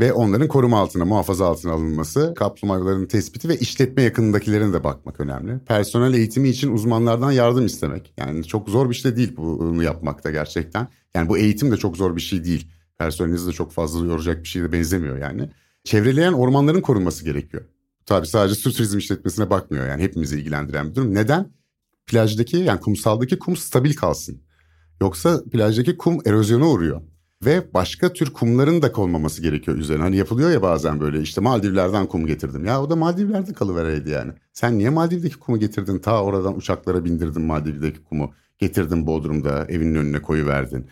ve 0.00 0.12
onların 0.12 0.48
koruma 0.48 0.78
altına, 0.78 1.04
muhafaza 1.04 1.46
altına 1.46 1.72
alınması, 1.72 2.34
kaplumbağa 2.36 2.78
yuvalarının 2.78 3.06
tespiti 3.06 3.48
ve 3.48 3.56
işletme 3.56 4.02
yakınındakilerine 4.02 4.72
de 4.72 4.84
bakmak 4.84 5.20
önemli. 5.20 5.58
Personel 5.58 6.14
eğitimi 6.14 6.48
için 6.48 6.72
uzmanlardan 6.72 7.32
yardım 7.32 7.66
istemek. 7.66 8.14
Yani 8.16 8.44
çok 8.44 8.68
zor 8.68 8.90
bir 8.90 8.94
şey 8.94 9.16
değil 9.16 9.36
bunu 9.36 9.82
yapmakta 9.82 10.30
gerçekten. 10.30 10.88
Yani 11.14 11.28
bu 11.28 11.38
eğitim 11.38 11.72
de 11.72 11.76
çok 11.76 11.96
zor 11.96 12.16
bir 12.16 12.20
şey 12.20 12.44
değil. 12.44 12.68
Personelinizi 12.98 13.48
de 13.48 13.52
çok 13.52 13.72
fazla 13.72 14.06
yoracak 14.06 14.42
bir 14.42 14.48
şeye 14.48 14.72
benzemiyor 14.72 15.18
yani. 15.18 15.50
Çevreleyen 15.84 16.32
ormanların 16.32 16.80
korunması 16.80 17.24
gerekiyor. 17.24 17.64
Tabii 18.06 18.26
sadece 18.26 18.54
su 18.54 18.72
turizm 18.72 18.98
işletmesine 18.98 19.50
bakmıyor 19.50 19.88
yani 19.88 20.02
hepimizi 20.02 20.38
ilgilendiren 20.38 20.90
bir 20.90 20.94
durum. 20.94 21.14
Neden? 21.14 21.52
Plajdaki 22.06 22.56
yani 22.56 22.80
kumsaldaki 22.80 23.38
kum 23.38 23.56
stabil 23.56 23.94
kalsın. 23.94 24.42
Yoksa 25.00 25.44
plajdaki 25.52 25.96
kum 25.96 26.18
erozyona 26.24 26.68
uğruyor. 26.68 27.02
Ve 27.44 27.74
başka 27.74 28.12
tür 28.12 28.30
kumların 28.30 28.82
da 28.82 28.92
konmaması 28.92 29.42
gerekiyor 29.42 29.76
üzerine. 29.76 30.02
Hani 30.02 30.16
yapılıyor 30.16 30.50
ya 30.50 30.62
bazen 30.62 31.00
böyle 31.00 31.20
işte 31.20 31.40
Maldivler'den 31.40 32.06
kum 32.06 32.26
getirdim. 32.26 32.64
Ya 32.64 32.82
o 32.82 32.90
da 32.90 32.96
Maldivler'de 32.96 33.52
kalıvereydi 33.52 34.10
yani. 34.10 34.32
Sen 34.52 34.78
niye 34.78 34.90
Maldiv'deki 34.90 35.36
kumu 35.36 35.58
getirdin? 35.58 35.98
Ta 35.98 36.22
oradan 36.22 36.56
uçaklara 36.56 37.04
bindirdin 37.04 37.42
Maldiv'deki 37.42 38.04
kumu. 38.04 38.34
Getirdin 38.58 39.06
Bodrum'da 39.06 39.66
evinin 39.68 39.94
önüne 39.94 40.22
koyu 40.22 40.46
verdin. 40.46 40.86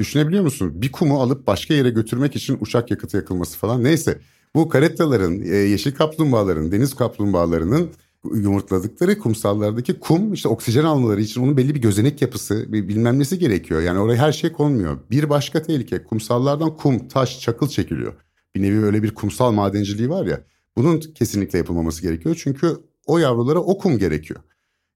Düşünebiliyor 0.00 0.42
musun? 0.42 0.82
Bir 0.82 0.92
kumu 0.92 1.20
alıp 1.20 1.46
başka 1.46 1.74
yere 1.74 1.90
götürmek 1.90 2.36
için 2.36 2.58
uçak 2.60 2.90
yakıtı 2.90 3.16
yakılması 3.16 3.58
falan. 3.58 3.84
Neyse 3.84 4.20
bu 4.54 4.68
karettaların, 4.68 5.42
e, 5.42 5.56
yeşil 5.56 5.94
kaplumbağaların, 5.94 6.72
deniz 6.72 6.94
kaplumbağalarının 6.94 7.90
yumurtladıkları 8.34 9.18
kumsallardaki 9.18 10.00
kum 10.00 10.32
işte 10.32 10.48
oksijen 10.48 10.84
almaları 10.84 11.20
için 11.20 11.42
onun 11.42 11.56
belli 11.56 11.74
bir 11.74 11.80
gözenek 11.80 12.22
yapısı 12.22 12.72
bir 12.72 12.88
bilmem 12.88 13.18
nesi 13.18 13.38
gerekiyor. 13.38 13.82
Yani 13.82 13.98
oraya 13.98 14.16
her 14.16 14.32
şey 14.32 14.52
konmuyor. 14.52 14.98
Bir 15.10 15.30
başka 15.30 15.62
tehlike 15.62 16.04
kumsallardan 16.04 16.76
kum, 16.76 17.08
taş, 17.08 17.40
çakıl 17.40 17.68
çekiliyor. 17.68 18.12
Bir 18.54 18.62
nevi 18.62 18.84
öyle 18.84 19.02
bir 19.02 19.14
kumsal 19.14 19.52
madenciliği 19.52 20.10
var 20.10 20.26
ya. 20.26 20.40
Bunun 20.76 21.00
kesinlikle 21.00 21.58
yapılmaması 21.58 22.02
gerekiyor. 22.02 22.40
Çünkü 22.42 22.76
o 23.06 23.18
yavrulara 23.18 23.58
o 23.58 23.78
kum 23.78 23.98
gerekiyor. 23.98 24.40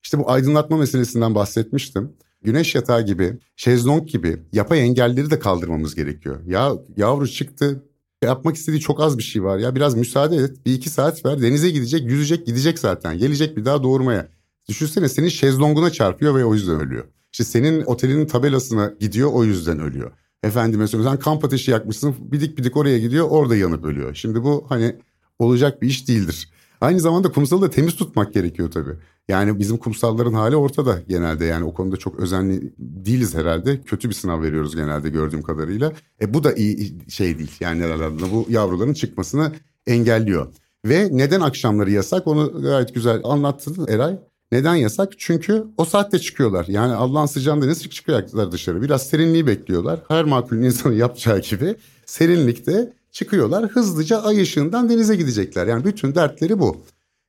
İşte 0.02 0.18
bu 0.18 0.30
aydınlatma 0.30 0.76
meselesinden 0.76 1.34
bahsetmiştim. 1.34 2.12
Güneş 2.42 2.74
yatağı 2.74 3.06
gibi, 3.06 3.38
şezlong 3.56 4.08
gibi 4.08 4.42
yapay 4.52 4.80
engelleri 4.80 5.30
de 5.30 5.38
kaldırmamız 5.38 5.94
gerekiyor. 5.94 6.40
Ya 6.46 6.72
yavru 6.96 7.28
çıktı 7.28 7.84
yapmak 8.26 8.56
istediği 8.56 8.80
çok 8.80 9.00
az 9.00 9.18
bir 9.18 9.22
şey 9.22 9.42
var 9.44 9.58
ya. 9.58 9.74
Biraz 9.74 9.94
müsaade 9.94 10.36
et. 10.36 10.66
Bir 10.66 10.74
iki 10.74 10.90
saat 10.90 11.24
ver. 11.24 11.42
Denize 11.42 11.70
gidecek, 11.70 12.10
yüzecek, 12.10 12.46
gidecek 12.46 12.78
zaten. 12.78 13.18
Gelecek 13.18 13.56
bir 13.56 13.64
daha 13.64 13.82
doğurmaya. 13.82 14.28
Düşünsene 14.68 15.08
senin 15.08 15.28
şezlonguna 15.28 15.90
çarpıyor 15.90 16.34
ve 16.34 16.44
o 16.44 16.54
yüzden 16.54 16.80
ölüyor. 16.80 17.04
İşte 17.32 17.44
senin 17.44 17.82
otelinin 17.82 18.26
tabelasına 18.26 18.92
gidiyor 19.00 19.30
o 19.32 19.44
yüzden 19.44 19.80
ölüyor. 19.80 20.12
Efendime 20.42 20.86
söyleyeyim 20.86 21.12
sen 21.12 21.24
kamp 21.24 21.44
ateşi 21.44 21.70
yakmışsın 21.70 22.14
bidik 22.20 22.58
bidik 22.58 22.76
oraya 22.76 22.98
gidiyor 22.98 23.26
orada 23.30 23.56
yanıp 23.56 23.84
ölüyor. 23.84 24.14
Şimdi 24.14 24.44
bu 24.44 24.66
hani 24.68 24.96
olacak 25.38 25.82
bir 25.82 25.88
iş 25.88 26.08
değildir. 26.08 26.50
Aynı 26.82 27.00
zamanda 27.00 27.32
kumsalı 27.32 27.62
da 27.62 27.70
temiz 27.70 27.96
tutmak 27.96 28.34
gerekiyor 28.34 28.70
tabii. 28.70 28.94
Yani 29.28 29.58
bizim 29.58 29.76
kumsalların 29.76 30.32
hali 30.32 30.56
ortada 30.56 30.98
genelde 31.08 31.44
yani 31.44 31.64
o 31.64 31.74
konuda 31.74 31.96
çok 31.96 32.20
özenli 32.20 32.72
değiliz 32.78 33.34
herhalde. 33.34 33.80
Kötü 33.80 34.08
bir 34.08 34.14
sınav 34.14 34.42
veriyoruz 34.42 34.76
genelde 34.76 35.08
gördüğüm 35.08 35.42
kadarıyla. 35.42 35.92
E 36.20 36.34
bu 36.34 36.44
da 36.44 36.52
iyi 36.52 37.10
şey 37.10 37.38
değil 37.38 37.50
yani 37.60 37.80
neler 37.80 38.20
bu 38.32 38.46
yavruların 38.48 38.94
çıkmasını 38.94 39.52
engelliyor. 39.86 40.46
Ve 40.84 41.08
neden 41.12 41.40
akşamları 41.40 41.90
yasak 41.90 42.26
onu 42.26 42.62
gayet 42.62 42.94
güzel 42.94 43.20
anlattı 43.24 43.70
Eray. 43.88 44.18
Neden 44.52 44.74
yasak? 44.74 45.12
Çünkü 45.18 45.64
o 45.76 45.84
saatte 45.84 46.18
çıkıyorlar. 46.18 46.66
Yani 46.68 46.92
Allah'ın 46.92 47.26
sıcağında 47.26 47.66
ne 47.66 47.74
sık 47.74 47.92
çıkacaklar 47.92 48.52
dışarı. 48.52 48.82
Biraz 48.82 49.06
serinliği 49.06 49.46
bekliyorlar. 49.46 50.00
Her 50.08 50.24
makul 50.24 50.56
insanın 50.56 50.94
yapacağı 50.96 51.40
gibi 51.40 51.74
serinlikte 52.06 52.92
çıkıyorlar. 53.12 53.68
Hızlıca 53.68 54.22
ay 54.22 54.40
ışığından 54.40 54.88
denize 54.88 55.16
gidecekler. 55.16 55.66
Yani 55.66 55.84
bütün 55.84 56.14
dertleri 56.14 56.58
bu. 56.58 56.84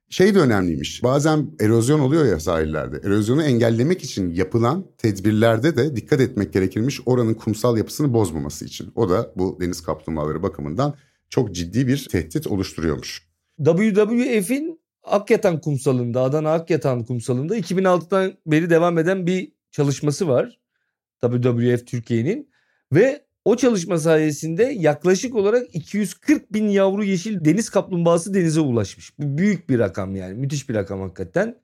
Şey 0.09 0.35
de 0.35 0.39
önemliymiş. 0.39 1.03
Bazen 1.03 1.51
erozyon 1.59 1.99
oluyor 1.99 2.25
ya 2.25 2.39
sahillerde. 2.39 3.07
Erozyonu 3.07 3.43
engellemek 3.43 4.03
için 4.03 4.29
yapılan 4.29 4.85
tedbirlerde 4.97 5.77
de 5.77 5.95
dikkat 5.95 6.21
etmek 6.21 6.53
gerekirmiş 6.53 7.01
oranın 7.05 7.33
kumsal 7.33 7.77
yapısını 7.77 8.13
bozmaması 8.13 8.65
için. 8.65 8.91
O 8.95 9.09
da 9.09 9.33
bu 9.35 9.57
deniz 9.61 9.83
kaplumbağaları 9.83 10.43
bakımından 10.43 10.93
çok 11.29 11.55
ciddi 11.55 11.87
bir 11.87 12.07
tehdit 12.11 12.47
oluşturuyormuş. 12.47 13.27
WWF'in 13.57 14.83
Akyatan 15.03 15.61
kumsalında, 15.61 16.21
Adana 16.21 16.53
Akyatan 16.53 17.05
kumsalında 17.05 17.57
2006'dan 17.57 18.33
beri 18.45 18.69
devam 18.69 18.97
eden 18.97 19.27
bir 19.27 19.51
çalışması 19.71 20.27
var. 20.27 20.59
WWF 21.21 21.87
Türkiye'nin 21.87 22.49
ve 22.93 23.25
o 23.45 23.55
çalışma 23.55 23.97
sayesinde 23.97 24.63
yaklaşık 24.63 25.35
olarak 25.35 25.75
240 25.75 26.53
bin 26.53 26.67
yavru 26.67 27.03
yeşil 27.03 27.45
deniz 27.45 27.69
kaplumbağası 27.69 28.33
denize 28.33 28.59
ulaşmış. 28.59 29.19
Bu 29.19 29.37
büyük 29.37 29.69
bir 29.69 29.79
rakam 29.79 30.15
yani 30.15 30.33
müthiş 30.33 30.69
bir 30.69 30.75
rakam 30.75 31.01
hakikaten. 31.01 31.55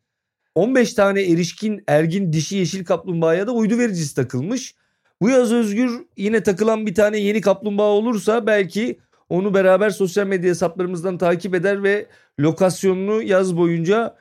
15 0.56 0.94
tane 0.94 1.22
erişkin 1.22 1.84
ergin 1.88 2.34
dişi 2.34 2.56
yeşil 2.58 2.86
kaplumbağaya 2.86 3.48
da 3.48 3.52
uydu 3.52 3.78
vericisi 3.78 4.16
takılmış. 4.16 4.76
Bu 5.22 5.30
yaz 5.30 5.52
Özgür 5.52 6.06
yine 6.18 6.44
takılan 6.44 6.86
bir 6.86 6.96
tane 6.96 7.18
yeni 7.18 7.42
kaplumbağa 7.42 7.84
olursa 7.84 8.48
belki 8.48 9.00
onu 9.30 9.54
beraber 9.54 9.90
sosyal 9.90 10.28
medya 10.28 10.50
hesaplarımızdan 10.50 11.18
takip 11.18 11.56
eder 11.56 11.84
ve 11.84 12.06
lokasyonunu 12.40 13.24
yaz 13.24 13.58
boyunca 13.58 14.16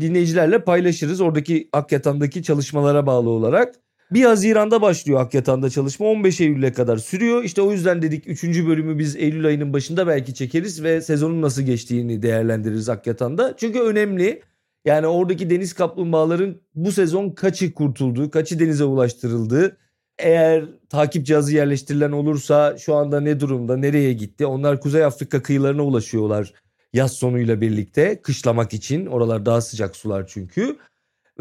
dinleyicilerle 0.00 0.64
paylaşırız. 0.64 1.20
Oradaki 1.20 1.68
Akyatandaki 1.72 2.42
çalışmalara 2.42 3.06
bağlı 3.06 3.30
olarak. 3.30 3.74
1 4.14 4.24
Haziran'da 4.24 4.82
başlıyor 4.82 5.20
Akyatan'da 5.20 5.70
çalışma 5.70 6.06
15 6.06 6.40
Eylül'e 6.40 6.72
kadar 6.72 6.96
sürüyor. 6.96 7.44
İşte 7.44 7.62
o 7.62 7.72
yüzden 7.72 8.02
dedik 8.02 8.28
3. 8.28 8.44
bölümü 8.44 8.98
biz 8.98 9.16
Eylül 9.16 9.46
ayının 9.46 9.72
başında 9.72 10.06
belki 10.06 10.34
çekeriz 10.34 10.82
ve 10.82 11.00
sezonun 11.00 11.42
nasıl 11.42 11.62
geçtiğini 11.62 12.22
değerlendiririz 12.22 12.88
Akyatan'da. 12.88 13.54
Çünkü 13.56 13.80
önemli. 13.80 14.42
Yani 14.84 15.06
oradaki 15.06 15.50
deniz 15.50 15.72
kaplumbağaların 15.72 16.56
bu 16.74 16.92
sezon 16.92 17.30
kaçı 17.30 17.74
kurtuldu, 17.74 18.30
kaçı 18.30 18.58
denize 18.58 18.84
ulaştırıldı. 18.84 19.76
Eğer 20.18 20.64
takip 20.90 21.26
cihazı 21.26 21.54
yerleştirilen 21.54 22.12
olursa 22.12 22.78
şu 22.78 22.94
anda 22.94 23.20
ne 23.20 23.40
durumda, 23.40 23.76
nereye 23.76 24.12
gitti? 24.12 24.46
Onlar 24.46 24.80
Kuzey 24.80 25.04
Afrika 25.04 25.42
kıyılarına 25.42 25.82
ulaşıyorlar 25.82 26.52
yaz 26.92 27.12
sonuyla 27.12 27.60
birlikte 27.60 28.22
kışlamak 28.22 28.74
için. 28.74 29.06
Oralar 29.06 29.46
daha 29.46 29.60
sıcak 29.60 29.96
sular 29.96 30.26
çünkü. 30.26 30.76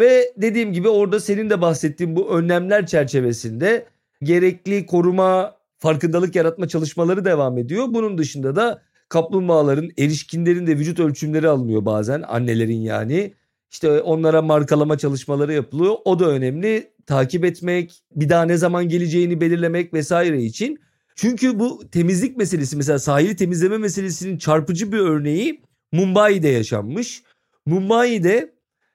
Ve 0.02 0.34
dediğim 0.38 0.74
gibi 0.74 0.90
orada 0.90 1.20
senin 1.20 1.50
de 1.50 1.62
bahsettiğin 1.62 2.16
bu 2.16 2.30
önlemler 2.30 2.86
çerçevesinde 2.86 3.86
gerekli 4.24 4.86
koruma, 4.86 5.56
farkındalık 5.78 6.36
yaratma 6.36 6.68
çalışmaları 6.68 7.26
devam 7.26 7.58
ediyor. 7.58 7.86
Bunun 7.90 8.18
dışında 8.18 8.56
da 8.56 8.82
kaplumbağaların, 9.10 9.90
erişkinlerin 9.98 10.68
de 10.68 10.78
vücut 10.78 11.00
ölçümleri 11.00 11.48
alınıyor 11.48 11.86
bazen 11.86 12.22
annelerin 12.22 12.82
yani. 12.82 13.34
İşte 13.72 14.02
onlara 14.02 14.42
markalama 14.42 14.98
çalışmaları 14.98 15.54
yapılıyor. 15.54 15.96
O 16.06 16.20
da 16.20 16.30
önemli. 16.30 16.92
Takip 17.06 17.46
etmek, 17.46 18.04
bir 18.16 18.30
daha 18.30 18.44
ne 18.44 18.58
zaman 18.58 18.90
geleceğini 18.90 19.42
belirlemek 19.42 19.94
vesaire 19.94 20.44
için. 20.44 20.80
Çünkü 21.16 21.60
bu 21.60 21.90
temizlik 21.92 22.38
meselesi 22.38 22.78
mesela 22.78 23.00
sahili 23.00 23.36
temizleme 23.36 23.78
meselesinin 23.78 24.38
çarpıcı 24.38 24.92
bir 24.92 25.00
örneği 25.00 25.62
Mumbai'de 25.92 26.48
yaşanmış. 26.48 27.24
Mumbai'de 27.66 28.54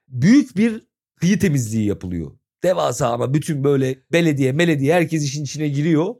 büyük 0.08 0.56
bir 0.56 0.85
kıyı 1.16 1.38
temizliği 1.38 1.86
yapılıyor. 1.86 2.32
Devasa 2.62 3.08
ama 3.08 3.34
bütün 3.34 3.64
böyle 3.64 3.98
belediye, 4.12 4.58
belediye 4.58 4.94
herkes 4.94 5.24
işin 5.24 5.44
içine 5.44 5.68
giriyor. 5.68 6.14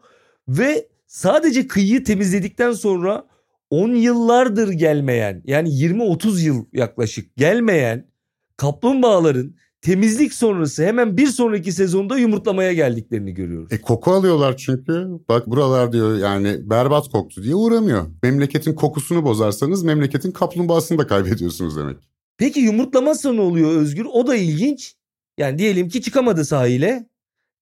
Ve 0.49 0.89
sadece 1.07 1.67
kıyıyı 1.67 2.05
temizledikten 2.05 2.73
sonra 2.73 3.27
10 3.71 3.95
yıllardır 3.95 4.69
gelmeyen 4.69 5.43
yani 5.47 5.69
20-30 5.69 6.43
yıl 6.43 6.65
yaklaşık 6.73 7.37
gelmeyen 7.37 8.11
kaplumbağaların 8.57 9.55
temizlik 9.81 10.35
sonrası 10.35 10.85
hemen 10.85 11.17
bir 11.17 11.27
sonraki 11.27 11.73
sezonda 11.73 12.19
yumurtlamaya 12.19 12.73
geldiklerini 12.73 13.35
görüyoruz. 13.35 13.73
E 13.73 13.81
koku 13.81 14.11
alıyorlar 14.13 14.57
çünkü. 14.57 15.09
Bak 15.29 15.47
buralar 15.47 15.93
diyor 15.93 16.19
yani 16.19 16.71
berbat 16.71 17.09
koktu 17.09 17.43
diye 17.43 17.55
uğramıyor. 17.55 18.07
Memleketin 18.23 18.75
kokusunu 18.75 19.25
bozarsanız 19.25 19.83
memleketin 19.83 20.31
kaplumbağasını 20.31 20.99
da 20.99 21.07
kaybediyorsunuz 21.07 21.77
demek. 21.77 21.97
Peki 22.39 22.61
yumurtlamazsa 22.61 23.33
ne 23.33 23.41
oluyor 23.41 23.71
Özgür? 23.71 24.05
O 24.13 24.27
da 24.27 24.37
ilginç. 24.37 24.95
Yani 25.39 25.59
diyelim 25.59 25.89
ki 25.89 26.03
çıkamadı 26.03 26.45
sahile. 26.45 27.09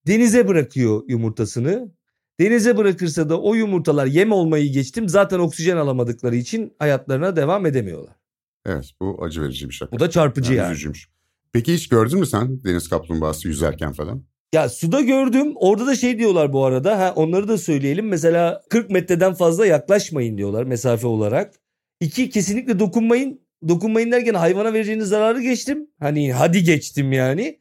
Denize 0.07 0.49
bırakıyor 0.49 1.03
yumurtasını. 1.09 1.93
Denize 2.41 2.77
bırakırsa 2.77 3.29
da 3.29 3.41
o 3.41 3.55
yumurtalar 3.55 4.07
yem 4.07 4.33
olmayı 4.33 4.73
geçtim. 4.73 5.09
Zaten 5.09 5.39
oksijen 5.39 5.77
alamadıkları 5.77 6.37
için 6.37 6.75
hayatlarına 6.79 7.37
devam 7.37 7.67
edemiyorlar. 7.67 8.17
Evet 8.67 8.91
bu 9.01 9.25
acı 9.25 9.43
verici 9.43 9.69
bir 9.69 9.75
şey. 9.75 9.89
Bu 9.93 10.01
da 10.01 10.11
çarpıcı 10.11 10.53
yani. 10.53 10.65
yani. 10.65 10.73
Üzücüymüş. 10.73 11.09
Peki 11.53 11.75
hiç 11.75 11.89
gördün 11.89 12.19
mü 12.19 12.27
sen 12.27 12.65
deniz 12.65 12.89
kaplumbağası 12.89 13.49
yüzerken 13.49 13.93
falan? 13.93 14.25
Ya 14.55 14.69
suda 14.69 15.01
gördüm. 15.01 15.53
Orada 15.57 15.87
da 15.87 15.97
şey 15.97 16.19
diyorlar 16.19 16.53
bu 16.53 16.65
arada. 16.65 16.99
Ha 16.99 17.13
onları 17.17 17.49
da 17.49 17.59
söyleyelim. 17.59 18.09
Mesela 18.09 18.63
40 18.71 18.91
metreden 18.91 19.35
fazla 19.35 19.67
yaklaşmayın 19.67 20.39
diyorlar 20.39 20.65
mesafe 20.65 21.07
olarak. 21.07 21.55
İki 22.01 22.31
kesinlikle 22.31 22.79
dokunmayın 22.79 23.41
dokunmayın 23.69 24.13
derken 24.13 24.35
hayvana 24.35 24.73
vereceğiniz 24.73 25.09
zararı 25.09 25.43
geçtim. 25.43 25.91
Hani 25.99 26.33
hadi 26.33 26.63
geçtim 26.63 27.13
yani. 27.13 27.59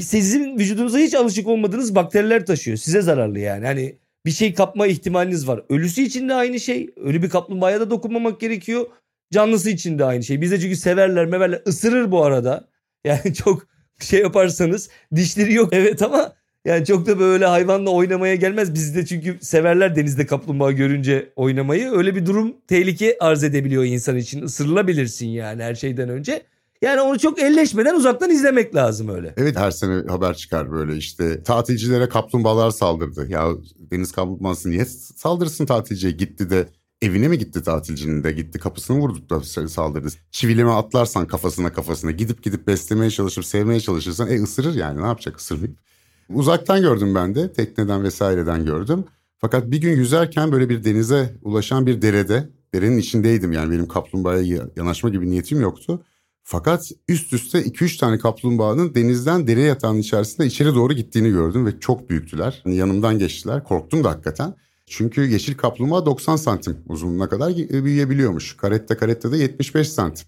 Sizin 0.00 0.58
vücudunuza 0.58 0.98
hiç 0.98 1.14
alışık 1.14 1.46
olmadığınız 1.48 1.94
bakteriler 1.94 2.46
taşıyor. 2.46 2.76
Size 2.76 3.02
zararlı 3.02 3.38
yani. 3.38 3.66
Hani 3.66 3.98
bir 4.26 4.30
şey 4.30 4.54
kapma 4.54 4.86
ihtimaliniz 4.86 5.48
var. 5.48 5.62
Ölüsü 5.68 6.02
için 6.02 6.28
de 6.28 6.34
aynı 6.34 6.60
şey. 6.60 6.90
Ölü 6.96 7.22
bir 7.22 7.28
kaplumbağaya 7.28 7.80
da 7.80 7.90
dokunmamak 7.90 8.40
gerekiyor. 8.40 8.86
Canlısı 9.32 9.70
için 9.70 9.98
de 9.98 10.04
aynı 10.04 10.24
şey. 10.24 10.40
Bizde 10.40 10.60
çünkü 10.60 10.76
severler 10.76 11.26
meverler 11.26 11.62
ısırır 11.66 12.10
bu 12.10 12.24
arada. 12.24 12.68
Yani 13.04 13.34
çok 13.44 13.66
şey 14.00 14.20
yaparsanız 14.20 14.90
dişleri 15.14 15.54
yok 15.54 15.68
evet 15.72 16.02
ama 16.02 16.32
yani 16.66 16.84
çok 16.84 17.06
da 17.06 17.18
böyle 17.18 17.46
hayvanla 17.46 17.90
oynamaya 17.90 18.34
gelmez. 18.34 18.74
Bizde 18.74 19.06
çünkü 19.06 19.38
severler 19.40 19.96
denizde 19.96 20.26
kaplumbağa 20.26 20.72
görünce 20.72 21.32
oynamayı. 21.36 21.90
Öyle 21.90 22.16
bir 22.16 22.26
durum 22.26 22.54
tehlike 22.68 23.16
arz 23.20 23.44
edebiliyor 23.44 23.84
insan 23.84 24.16
için. 24.16 24.42
Isırılabilirsin 24.42 25.26
yani 25.26 25.62
her 25.62 25.74
şeyden 25.74 26.08
önce. 26.08 26.42
Yani 26.82 27.00
onu 27.00 27.18
çok 27.18 27.38
elleşmeden 27.38 27.94
uzaktan 27.94 28.30
izlemek 28.30 28.74
lazım 28.74 29.08
öyle. 29.08 29.34
Evet 29.36 29.56
her 29.56 29.70
sene 29.70 30.02
haber 30.08 30.34
çıkar 30.34 30.72
böyle 30.72 30.96
işte 30.96 31.42
tatilcilere 31.42 32.08
kaplumbağalar 32.08 32.70
saldırdı. 32.70 33.26
Ya 33.28 33.48
deniz 33.90 34.12
kaplumbağası 34.12 34.70
niye 34.70 34.84
saldırsın 35.14 35.66
tatilciye 35.66 36.12
gitti 36.12 36.50
de 36.50 36.66
evine 37.02 37.28
mi 37.28 37.38
gitti 37.38 37.62
tatilcinin 37.62 38.24
de 38.24 38.32
gitti 38.32 38.58
kapısını 38.58 38.98
vurdu 38.98 39.30
da 39.30 39.68
saldırdı. 39.68 40.08
Çivileme 40.30 40.70
atlarsan 40.70 41.26
kafasına 41.26 41.72
kafasına 41.72 42.10
gidip 42.10 42.42
gidip 42.42 42.66
beslemeye 42.66 43.10
çalışıp 43.10 43.44
sevmeye 43.44 43.80
çalışırsan 43.80 44.30
e 44.30 44.42
ısırır 44.42 44.74
yani 44.74 45.02
ne 45.02 45.06
yapacak 45.06 45.40
ısırmayıp. 45.40 45.86
Uzaktan 46.28 46.80
gördüm 46.80 47.14
ben 47.14 47.34
de 47.34 47.52
tekneden 47.52 48.02
vesaireden 48.02 48.64
gördüm. 48.64 49.04
Fakat 49.38 49.70
bir 49.70 49.80
gün 49.80 49.96
yüzerken 49.96 50.52
böyle 50.52 50.68
bir 50.68 50.84
denize 50.84 51.34
ulaşan 51.42 51.86
bir 51.86 52.02
derede 52.02 52.48
derenin 52.74 52.98
içindeydim 52.98 53.52
yani 53.52 53.70
benim 53.70 53.88
kaplumbağaya 53.88 54.68
yanaşma 54.76 55.10
gibi 55.10 55.30
niyetim 55.30 55.60
yoktu. 55.60 56.02
Fakat 56.42 56.90
üst 57.08 57.32
üste 57.32 57.62
2-3 57.62 57.98
tane 57.98 58.18
kaplumbağanın 58.18 58.94
denizden 58.94 59.46
dere 59.46 59.60
yatağının 59.60 59.98
içerisinde 59.98 60.46
içeri 60.46 60.74
doğru 60.74 60.92
gittiğini 60.92 61.30
gördüm 61.30 61.66
ve 61.66 61.80
çok 61.80 62.10
büyüktüler. 62.10 62.62
Yani 62.64 62.76
yanımdan 62.76 63.18
geçtiler. 63.18 63.64
Korktum 63.64 64.04
da 64.04 64.10
hakikaten. 64.10 64.54
Çünkü 64.86 65.20
yeşil 65.20 65.56
kaplumbağa 65.56 66.06
90 66.06 66.36
santim 66.36 66.76
uzunluğuna 66.88 67.28
kadar 67.28 67.56
büyüyebiliyormuş. 67.56 68.56
Karette 68.56 68.96
karette 68.96 69.32
de 69.32 69.36
75 69.36 69.88
santim. 69.88 70.26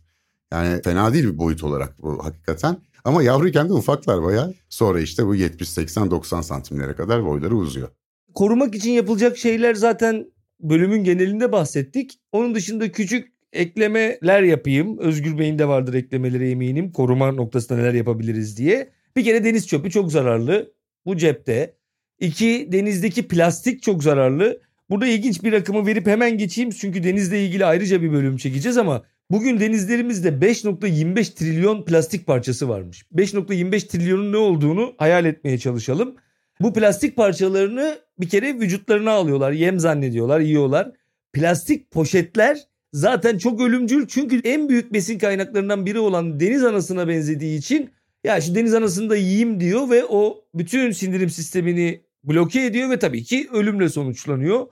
Yani 0.52 0.82
fena 0.82 1.12
değil 1.12 1.24
bir 1.24 1.38
boyut 1.38 1.64
olarak 1.64 2.02
bu 2.02 2.24
hakikaten. 2.24 2.76
Ama 3.04 3.22
yavruyken 3.22 3.68
de 3.68 3.72
ufaklar 3.72 4.22
baya. 4.22 4.52
Sonra 4.68 5.00
işte 5.00 5.26
bu 5.26 5.34
70, 5.34 5.68
80, 5.68 6.11
90 6.11 6.40
santimlere 6.40 6.94
kadar 6.94 7.26
boyları 7.26 7.56
uzuyor. 7.56 7.88
Korumak 8.34 8.74
için 8.74 8.90
yapılacak 8.90 9.38
şeyler 9.38 9.74
zaten 9.74 10.26
bölümün 10.61 11.04
genelinde 11.04 11.52
bahsettik. 11.52 12.20
Onun 12.32 12.54
dışında 12.54 12.92
küçük 12.92 13.32
eklemeler 13.52 14.42
yapayım. 14.42 14.98
Özgür 14.98 15.38
Bey'in 15.38 15.58
de 15.58 15.68
vardır 15.68 15.94
eklemeleri 15.94 16.50
eminim. 16.50 16.92
Koruma 16.92 17.32
noktasında 17.32 17.78
neler 17.78 17.94
yapabiliriz 17.94 18.58
diye. 18.58 18.90
Bir 19.16 19.24
kere 19.24 19.44
deniz 19.44 19.68
çöpü 19.68 19.90
çok 19.90 20.12
zararlı. 20.12 20.72
Bu 21.06 21.16
cepte. 21.16 21.74
İki 22.20 22.68
denizdeki 22.72 23.28
plastik 23.28 23.82
çok 23.82 24.02
zararlı. 24.02 24.61
Burada 24.90 25.06
ilginç 25.06 25.42
bir 25.42 25.52
rakamı 25.52 25.87
verip 25.87 26.06
hemen 26.06 26.38
geçeyim. 26.38 26.70
Çünkü 26.70 27.04
denizle 27.04 27.44
ilgili 27.44 27.64
ayrıca 27.64 28.02
bir 28.02 28.12
bölüm 28.12 28.37
çekeceğiz 28.37 28.78
ama 28.78 29.02
bugün 29.31 29.61
denizlerimizde 29.61 30.29
5.25 30.29 31.35
trilyon 31.35 31.85
plastik 31.85 32.27
parçası 32.27 32.69
varmış. 32.69 33.05
5.25 33.14 33.88
trilyonun 33.88 34.33
ne 34.33 34.37
olduğunu 34.37 34.95
hayal 34.99 35.25
etmeye 35.25 35.59
çalışalım. 35.59 36.17
Bu 36.61 36.73
plastik 36.73 37.17
parçalarını 37.17 37.99
bir 38.21 38.29
kere 38.29 38.55
vücutlarına 38.55 39.11
alıyorlar. 39.11 39.53
Yem 39.53 39.79
zannediyorlar, 39.79 40.41
yiyorlar. 40.41 40.93
Plastik 41.33 41.91
poşetler 41.91 42.59
zaten 42.93 43.38
çok 43.38 43.61
ölümcül 43.61 44.07
çünkü 44.07 44.41
en 44.45 44.69
büyük 44.69 44.93
besin 44.93 45.19
kaynaklarından 45.19 45.87
biri 45.87 45.99
olan 45.99 46.41
deniz 46.41 46.64
anasına 46.64 47.09
benzediği 47.09 47.59
için 47.59 47.91
ya 48.25 48.41
şu 48.41 48.55
deniz 48.55 48.75
anasını 48.75 49.11
da 49.11 49.17
yiyeyim 49.17 49.61
diyor 49.61 49.91
ve 49.91 50.05
o 50.05 50.45
bütün 50.55 50.91
sindirim 50.91 51.31
sistemini 51.31 52.01
bloke 52.25 52.64
ediyor 52.64 52.91
ve 52.91 52.99
tabii 52.99 53.25
ki 53.25 53.49
ölümle 53.53 53.88
sonuçlanıyor. 53.88 54.67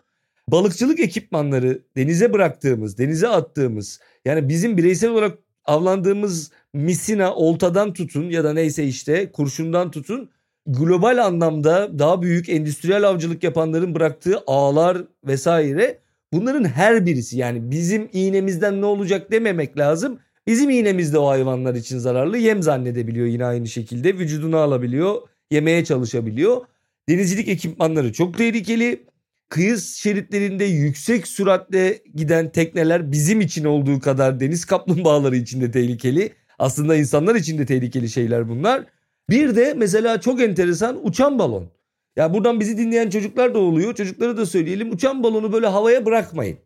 Balıkçılık 0.48 1.00
ekipmanları 1.00 1.82
denize 1.96 2.32
bıraktığımız, 2.32 2.98
denize 2.98 3.28
attığımız 3.28 4.00
yani 4.26 4.48
bizim 4.48 4.76
bireysel 4.76 5.10
olarak 5.10 5.38
avlandığımız 5.64 6.50
misina, 6.74 7.34
oltadan 7.34 7.92
tutun 7.92 8.30
ya 8.30 8.44
da 8.44 8.52
neyse 8.52 8.84
işte 8.84 9.32
kurşundan 9.32 9.90
tutun 9.90 10.30
global 10.66 11.24
anlamda 11.24 11.98
daha 11.98 12.22
büyük 12.22 12.48
endüstriyel 12.48 13.08
avcılık 13.08 13.42
yapanların 13.44 13.94
bıraktığı 13.94 14.42
ağlar 14.46 14.98
vesaire 15.24 15.98
bunların 16.32 16.64
her 16.64 17.06
birisi 17.06 17.38
yani 17.38 17.70
bizim 17.70 18.08
iğnemizden 18.12 18.80
ne 18.80 18.86
olacak 18.86 19.32
dememek 19.32 19.78
lazım. 19.78 20.18
Bizim 20.46 20.70
iğnemiz 20.70 21.12
de 21.12 21.18
o 21.18 21.28
hayvanlar 21.28 21.74
için 21.74 21.98
zararlı. 21.98 22.38
Yem 22.38 22.62
zannedebiliyor 22.62 23.26
yine 23.26 23.44
aynı 23.44 23.66
şekilde. 23.66 24.18
Vücudunu 24.18 24.56
alabiliyor. 24.56 25.22
Yemeye 25.50 25.84
çalışabiliyor. 25.84 26.60
Denizcilik 27.08 27.48
ekipmanları 27.48 28.12
çok 28.12 28.38
tehlikeli. 28.38 29.06
Kıyı 29.48 29.78
şeritlerinde 29.78 30.64
yüksek 30.64 31.26
süratle 31.26 32.02
giden 32.14 32.52
tekneler 32.52 33.12
bizim 33.12 33.40
için 33.40 33.64
olduğu 33.64 34.00
kadar 34.00 34.40
deniz 34.40 34.64
kaplumbağaları 34.64 35.36
için 35.36 35.60
de 35.60 35.70
tehlikeli. 35.70 36.32
Aslında 36.58 36.96
insanlar 36.96 37.34
için 37.34 37.58
de 37.58 37.66
tehlikeli 37.66 38.08
şeyler 38.08 38.48
bunlar. 38.48 38.84
Bir 39.30 39.56
de 39.56 39.74
mesela 39.76 40.20
çok 40.20 40.40
enteresan 40.40 41.06
uçan 41.06 41.38
balon. 41.38 41.68
Ya 42.16 42.34
buradan 42.34 42.60
bizi 42.60 42.78
dinleyen 42.78 43.10
çocuklar 43.10 43.54
da 43.54 43.58
oluyor. 43.58 43.94
Çocuklara 43.94 44.36
da 44.36 44.46
söyleyelim. 44.46 44.92
Uçan 44.92 45.22
balonu 45.22 45.52
böyle 45.52 45.66
havaya 45.66 46.06
bırakmayın. 46.06 46.58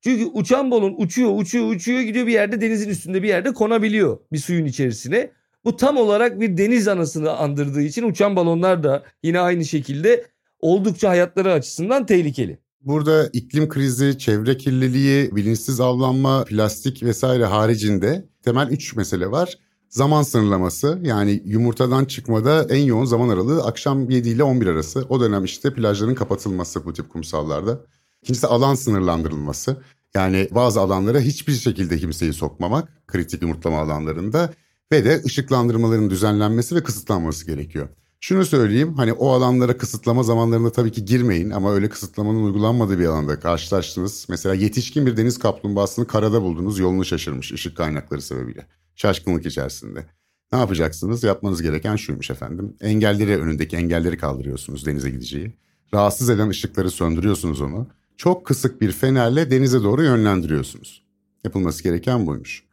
Çünkü 0.00 0.24
uçan 0.24 0.70
balon 0.70 0.94
uçuyor, 0.98 1.30
uçuyor, 1.38 1.68
uçuyor 1.68 2.00
gidiyor 2.00 2.26
bir 2.26 2.32
yerde 2.32 2.60
denizin 2.60 2.90
üstünde 2.90 3.22
bir 3.22 3.28
yerde 3.28 3.52
konabiliyor 3.52 4.18
bir 4.32 4.38
suyun 4.38 4.64
içerisine. 4.64 5.30
Bu 5.64 5.76
tam 5.76 5.96
olarak 5.96 6.40
bir 6.40 6.56
deniz 6.56 6.88
anasını 6.88 7.32
andırdığı 7.32 7.82
için 7.82 8.02
uçan 8.02 8.36
balonlar 8.36 8.82
da 8.82 9.04
yine 9.22 9.40
aynı 9.40 9.64
şekilde 9.64 10.24
oldukça 10.60 11.08
hayatları 11.08 11.52
açısından 11.52 12.06
tehlikeli. 12.06 12.58
Burada 12.80 13.30
iklim 13.32 13.68
krizi, 13.68 14.18
çevre 14.18 14.56
kirliliği, 14.56 15.36
bilinçsiz 15.36 15.80
avlanma, 15.80 16.44
plastik 16.44 17.02
vesaire 17.02 17.44
haricinde 17.44 18.28
temel 18.42 18.68
üç 18.68 18.96
mesele 18.96 19.30
var. 19.30 19.58
Zaman 19.88 20.22
sınırlaması 20.22 20.98
yani 21.02 21.42
yumurtadan 21.44 22.04
çıkmada 22.04 22.66
en 22.70 22.82
yoğun 22.82 23.04
zaman 23.04 23.28
aralığı 23.28 23.64
akşam 23.64 24.10
7 24.10 24.28
ile 24.28 24.42
11 24.42 24.66
arası. 24.66 25.06
O 25.08 25.20
dönem 25.20 25.44
işte 25.44 25.74
plajların 25.74 26.14
kapatılması 26.14 26.84
bu 26.84 26.92
tip 26.92 27.08
kumsallarda. 27.08 27.80
İkincisi 28.22 28.46
alan 28.46 28.74
sınırlandırılması. 28.74 29.76
Yani 30.14 30.48
bazı 30.50 30.80
alanlara 30.80 31.20
hiçbir 31.20 31.52
şekilde 31.52 31.98
kimseyi 31.98 32.32
sokmamak 32.32 33.06
kritik 33.06 33.42
yumurtlama 33.42 33.80
alanlarında 33.80 34.52
ve 34.92 35.04
de 35.04 35.22
ışıklandırmaların 35.24 36.10
düzenlenmesi 36.10 36.74
ve 36.76 36.82
kısıtlanması 36.82 37.46
gerekiyor. 37.46 37.88
Şunu 38.20 38.44
söyleyeyim 38.44 38.94
hani 38.94 39.12
o 39.12 39.30
alanlara 39.30 39.76
kısıtlama 39.76 40.22
zamanlarında 40.22 40.72
tabii 40.72 40.92
ki 40.92 41.04
girmeyin 41.04 41.50
ama 41.50 41.72
öyle 41.74 41.88
kısıtlamanın 41.88 42.44
uygulanmadığı 42.44 42.98
bir 42.98 43.06
alanda 43.06 43.40
karşılaştınız. 43.40 44.26
Mesela 44.28 44.54
yetişkin 44.54 45.06
bir 45.06 45.16
deniz 45.16 45.38
kaplumbağasını 45.38 46.06
karada 46.06 46.42
buldunuz 46.42 46.78
yolunu 46.78 47.04
şaşırmış 47.04 47.52
ışık 47.52 47.76
kaynakları 47.76 48.22
sebebiyle. 48.22 48.66
Şaşkınlık 48.96 49.46
içerisinde. 49.46 50.06
Ne 50.52 50.58
yapacaksınız? 50.58 51.24
Yapmanız 51.24 51.62
gereken 51.62 51.96
şuymuş 51.96 52.30
efendim. 52.30 52.76
Engelleri 52.80 53.36
önündeki 53.36 53.76
engelleri 53.76 54.18
kaldırıyorsunuz 54.18 54.86
denize 54.86 55.10
gideceği. 55.10 55.52
Rahatsız 55.94 56.30
eden 56.30 56.48
ışıkları 56.48 56.90
söndürüyorsunuz 56.90 57.60
onu. 57.60 57.86
Çok 58.16 58.46
kısık 58.46 58.80
bir 58.80 58.92
fenerle 58.92 59.50
denize 59.50 59.82
doğru 59.82 60.02
yönlendiriyorsunuz. 60.02 61.02
Yapılması 61.44 61.82
gereken 61.82 62.26
buymuş. 62.26 62.64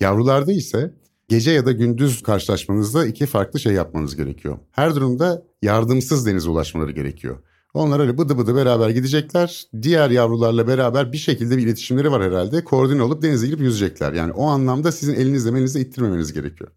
Yavrularda 0.00 0.52
ise 0.52 0.94
gece 1.32 1.50
ya 1.50 1.66
da 1.66 1.72
gündüz 1.72 2.22
karşılaşmanızda 2.22 3.06
iki 3.06 3.26
farklı 3.26 3.60
şey 3.60 3.72
yapmanız 3.72 4.16
gerekiyor. 4.16 4.58
Her 4.72 4.94
durumda 4.94 5.42
yardımsız 5.62 6.26
denize 6.26 6.50
ulaşmaları 6.50 6.90
gerekiyor. 6.90 7.36
Onlar 7.74 8.00
öyle 8.00 8.18
bıdı 8.18 8.38
bıdı 8.38 8.56
beraber 8.56 8.90
gidecekler. 8.90 9.64
Diğer 9.82 10.10
yavrularla 10.10 10.66
beraber 10.66 11.12
bir 11.12 11.18
şekilde 11.18 11.56
bir 11.56 11.62
iletişimleri 11.62 12.12
var 12.12 12.22
herhalde. 12.22 12.64
Koordine 12.64 13.02
olup 13.02 13.22
denize 13.22 13.46
girip 13.46 13.60
yüzecekler. 13.60 14.12
Yani 14.12 14.32
o 14.32 14.46
anlamda 14.46 14.92
sizin 14.92 15.14
elinizle 15.14 15.50
melinizle 15.50 15.80
ittirmemeniz 15.80 16.32
gerekiyor. 16.32 16.70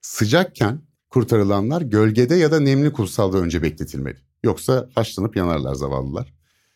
Sıcakken 0.00 0.80
kurtarılanlar 1.10 1.82
gölgede 1.82 2.34
ya 2.34 2.52
da 2.52 2.60
nemli 2.60 2.92
kumsalda 2.92 3.38
önce 3.38 3.62
bekletilmeli. 3.62 4.18
Yoksa 4.44 4.88
haşlanıp 4.94 5.36
yanarlar 5.36 5.74
zavallılar. 5.74 6.34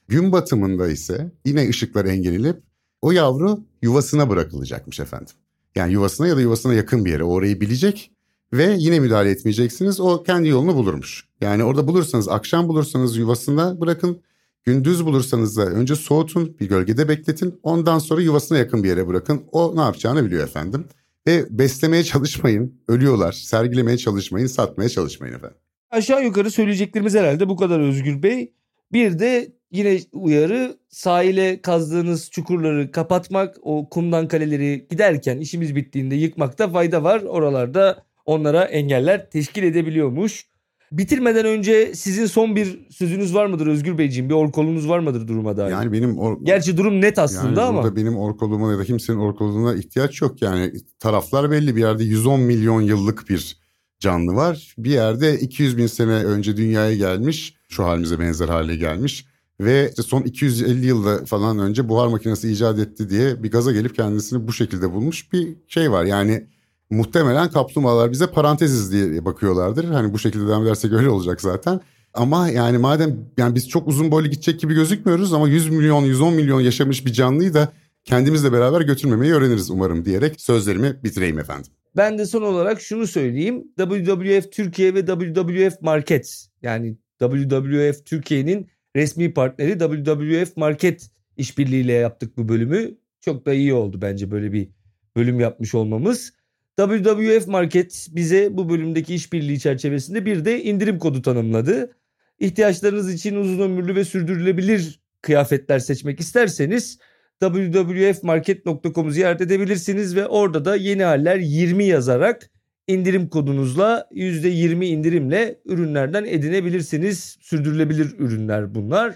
Gün 0.08 0.32
batımında 0.32 0.88
ise 0.88 1.32
yine 1.44 1.68
ışıklar 1.68 2.04
engellenip 2.04 2.62
o 3.02 3.12
yavru 3.12 3.60
yuvasına 3.82 4.30
bırakılacakmış 4.30 5.00
efendim. 5.00 5.34
Yani 5.74 5.92
yuvasına 5.92 6.26
ya 6.26 6.36
da 6.36 6.40
yuvasına 6.40 6.74
yakın 6.74 7.04
bir 7.04 7.10
yere 7.10 7.24
orayı 7.24 7.60
bilecek 7.60 8.10
ve 8.52 8.76
yine 8.78 9.00
müdahale 9.00 9.30
etmeyeceksiniz. 9.30 10.00
O 10.00 10.22
kendi 10.22 10.48
yolunu 10.48 10.74
bulurmuş. 10.74 11.24
Yani 11.40 11.64
orada 11.64 11.88
bulursanız 11.88 12.28
akşam 12.28 12.68
bulursanız 12.68 13.16
yuvasına 13.16 13.80
bırakın. 13.80 14.22
Gündüz 14.64 15.06
bulursanız 15.06 15.56
da 15.56 15.66
önce 15.66 15.94
soğutun 15.94 16.56
bir 16.60 16.68
gölgede 16.68 17.08
bekletin. 17.08 17.60
Ondan 17.62 17.98
sonra 17.98 18.22
yuvasına 18.22 18.58
yakın 18.58 18.84
bir 18.84 18.88
yere 18.88 19.08
bırakın. 19.08 19.42
O 19.52 19.76
ne 19.76 19.80
yapacağını 19.80 20.26
biliyor 20.26 20.44
efendim. 20.44 20.84
Ve 21.26 21.46
beslemeye 21.50 22.04
çalışmayın. 22.04 22.80
Ölüyorlar. 22.88 23.32
Sergilemeye 23.32 23.98
çalışmayın. 23.98 24.46
Satmaya 24.46 24.88
çalışmayın 24.88 25.34
efendim. 25.34 25.56
Aşağı 25.90 26.24
yukarı 26.24 26.50
söyleyeceklerimiz 26.50 27.14
herhalde 27.14 27.48
bu 27.48 27.56
kadar 27.56 27.80
Özgür 27.80 28.22
Bey. 28.22 28.52
Bir 28.92 29.18
de 29.18 29.52
yine 29.74 30.00
uyarı 30.12 30.76
sahile 30.88 31.62
kazdığınız 31.62 32.30
çukurları 32.30 32.90
kapatmak, 32.92 33.56
o 33.62 33.88
kumdan 33.88 34.28
kaleleri 34.28 34.86
giderken 34.90 35.38
işimiz 35.38 35.76
bittiğinde 35.76 36.14
yıkmakta 36.14 36.68
fayda 36.68 37.02
var. 37.02 37.20
Oralarda 37.20 38.04
onlara 38.26 38.64
engeller 38.64 39.30
teşkil 39.30 39.62
edebiliyormuş. 39.62 40.46
Bitirmeden 40.92 41.46
önce 41.46 41.94
sizin 41.94 42.26
son 42.26 42.56
bir 42.56 42.86
sözünüz 42.90 43.34
var 43.34 43.46
mıdır 43.46 43.66
Özgür 43.66 43.98
Beyciğim? 43.98 44.28
Bir 44.28 44.34
orkolunuz 44.34 44.88
var 44.88 44.98
mıdır 44.98 45.28
duruma 45.28 45.56
dair? 45.56 45.70
Yani 45.70 45.92
benim 45.92 46.18
or... 46.18 46.36
Gerçi 46.42 46.76
durum 46.76 47.00
net 47.00 47.18
aslında 47.18 47.60
yani 47.60 47.68
ama. 47.68 47.82
Burada 47.82 47.96
benim 47.96 48.16
orkoluğuma 48.16 48.72
ya 48.72 48.78
da 48.78 48.84
kimsenin 48.84 49.18
orkoluğuna 49.18 49.74
ihtiyaç 49.74 50.22
yok. 50.22 50.42
Yani 50.42 50.72
taraflar 50.98 51.50
belli 51.50 51.76
bir 51.76 51.80
yerde 51.80 52.04
110 52.04 52.40
milyon 52.40 52.80
yıllık 52.80 53.28
bir 53.28 53.56
canlı 54.00 54.34
var. 54.34 54.74
Bir 54.78 54.90
yerde 54.90 55.40
200 55.40 55.78
bin 55.78 55.86
sene 55.86 56.12
önce 56.12 56.56
dünyaya 56.56 56.96
gelmiş. 56.96 57.54
Şu 57.68 57.84
halimize 57.84 58.20
benzer 58.20 58.48
hale 58.48 58.76
gelmiş. 58.76 59.24
Ve 59.60 59.92
son 59.92 60.22
250 60.22 60.86
yılda 60.86 61.24
falan 61.24 61.58
önce 61.58 61.88
buhar 61.88 62.06
makinesi 62.06 62.52
icat 62.52 62.78
etti 62.78 63.10
diye 63.10 63.42
bir 63.42 63.50
gaza 63.50 63.72
gelip 63.72 63.94
kendisini 63.94 64.48
bu 64.48 64.52
şekilde 64.52 64.92
bulmuş 64.92 65.32
bir 65.32 65.56
şey 65.68 65.90
var. 65.90 66.04
Yani 66.04 66.46
Muhtemelen 66.90 67.50
kaplumbağalar 67.50 68.12
bize 68.12 68.26
paranteziz 68.26 68.92
diye 68.92 69.24
bakıyorlardır. 69.24 69.84
Hani 69.84 70.12
bu 70.12 70.18
şekilde 70.18 70.46
devam 70.46 70.62
edersek 70.62 70.92
öyle 70.92 71.08
olacak 71.08 71.40
zaten. 71.40 71.80
Ama 72.14 72.48
yani 72.48 72.78
madem 72.78 73.16
yani 73.38 73.54
biz 73.54 73.68
çok 73.68 73.88
uzun 73.88 74.10
boylu 74.10 74.28
gidecek 74.28 74.60
gibi 74.60 74.74
gözükmüyoruz 74.74 75.32
ama 75.32 75.48
100 75.48 75.70
milyon 75.70 76.04
110 76.04 76.34
milyon 76.34 76.60
yaşamış 76.60 77.06
bir 77.06 77.12
canlıyı 77.12 77.54
da 77.54 77.72
kendimizle 78.04 78.52
beraber 78.52 78.80
götürmemeyi 78.80 79.32
öğreniriz 79.32 79.70
umarım 79.70 80.04
diyerek 80.04 80.40
sözlerimi 80.40 80.96
bitireyim 81.04 81.38
efendim. 81.38 81.72
Ben 81.96 82.18
de 82.18 82.26
son 82.26 82.42
olarak 82.42 82.80
şunu 82.80 83.06
söyleyeyim. 83.06 83.64
WWF 83.78 84.52
Türkiye 84.52 84.94
ve 84.94 85.06
WWF 85.06 85.80
Market 85.80 86.46
yani 86.62 86.96
WWF 87.20 88.06
Türkiye'nin 88.06 88.68
resmi 88.96 89.34
partneri 89.34 89.78
WWF 89.78 90.56
Market 90.56 91.10
işbirliğiyle 91.36 91.92
yaptık 91.92 92.36
bu 92.36 92.48
bölümü. 92.48 92.94
Çok 93.20 93.46
da 93.46 93.54
iyi 93.54 93.74
oldu 93.74 93.98
bence 94.02 94.30
böyle 94.30 94.52
bir 94.52 94.68
bölüm 95.16 95.40
yapmış 95.40 95.74
olmamız. 95.74 96.32
WWF 96.78 97.46
Market 97.46 98.08
bize 98.12 98.56
bu 98.56 98.68
bölümdeki 98.68 99.14
işbirliği 99.14 99.60
çerçevesinde 99.60 100.26
bir 100.26 100.44
de 100.44 100.62
indirim 100.62 100.98
kodu 100.98 101.22
tanımladı. 101.22 101.96
İhtiyaçlarınız 102.38 103.14
için 103.14 103.36
uzun 103.36 103.58
ömürlü 103.58 103.94
ve 103.94 104.04
sürdürülebilir 104.04 105.00
kıyafetler 105.22 105.78
seçmek 105.78 106.20
isterseniz 106.20 106.98
www.market.com'u 107.40 109.10
ziyaret 109.10 109.40
edebilirsiniz 109.40 110.16
ve 110.16 110.26
orada 110.26 110.64
da 110.64 110.76
yeni 110.76 111.04
haller 111.04 111.36
20 111.36 111.84
yazarak 111.84 112.50
indirim 112.88 113.28
kodunuzla 113.28 114.08
%20 114.12 114.84
indirimle 114.84 115.60
ürünlerden 115.64 116.24
edinebilirsiniz. 116.24 117.38
Sürdürülebilir 117.40 118.18
ürünler 118.18 118.74
bunlar 118.74 119.14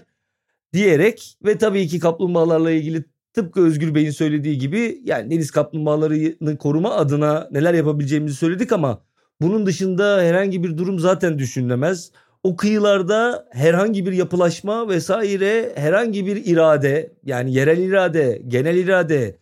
diyerek 0.73 1.37
ve 1.45 1.57
tabii 1.57 1.87
ki 1.87 1.99
kaplumbağalarla 1.99 2.71
ilgili 2.71 3.03
tıpkı 3.33 3.61
Özgür 3.61 3.95
Bey'in 3.95 4.11
söylediği 4.11 4.57
gibi 4.57 5.01
yani 5.03 5.31
deniz 5.31 5.51
kaplumbağalarını 5.51 6.57
koruma 6.57 6.91
adına 6.91 7.47
neler 7.51 7.73
yapabileceğimizi 7.73 8.35
söyledik 8.35 8.71
ama 8.71 9.01
bunun 9.41 9.65
dışında 9.65 10.21
herhangi 10.21 10.63
bir 10.63 10.77
durum 10.77 10.99
zaten 10.99 11.39
düşünülemez. 11.39 12.11
O 12.43 12.55
kıyılarda 12.55 13.47
herhangi 13.51 14.05
bir 14.05 14.11
yapılaşma 14.11 14.89
vesaire 14.89 15.73
herhangi 15.75 16.25
bir 16.25 16.45
irade 16.45 17.13
yani 17.25 17.53
yerel 17.53 17.77
irade, 17.77 18.41
genel 18.47 18.77
irade, 18.77 19.38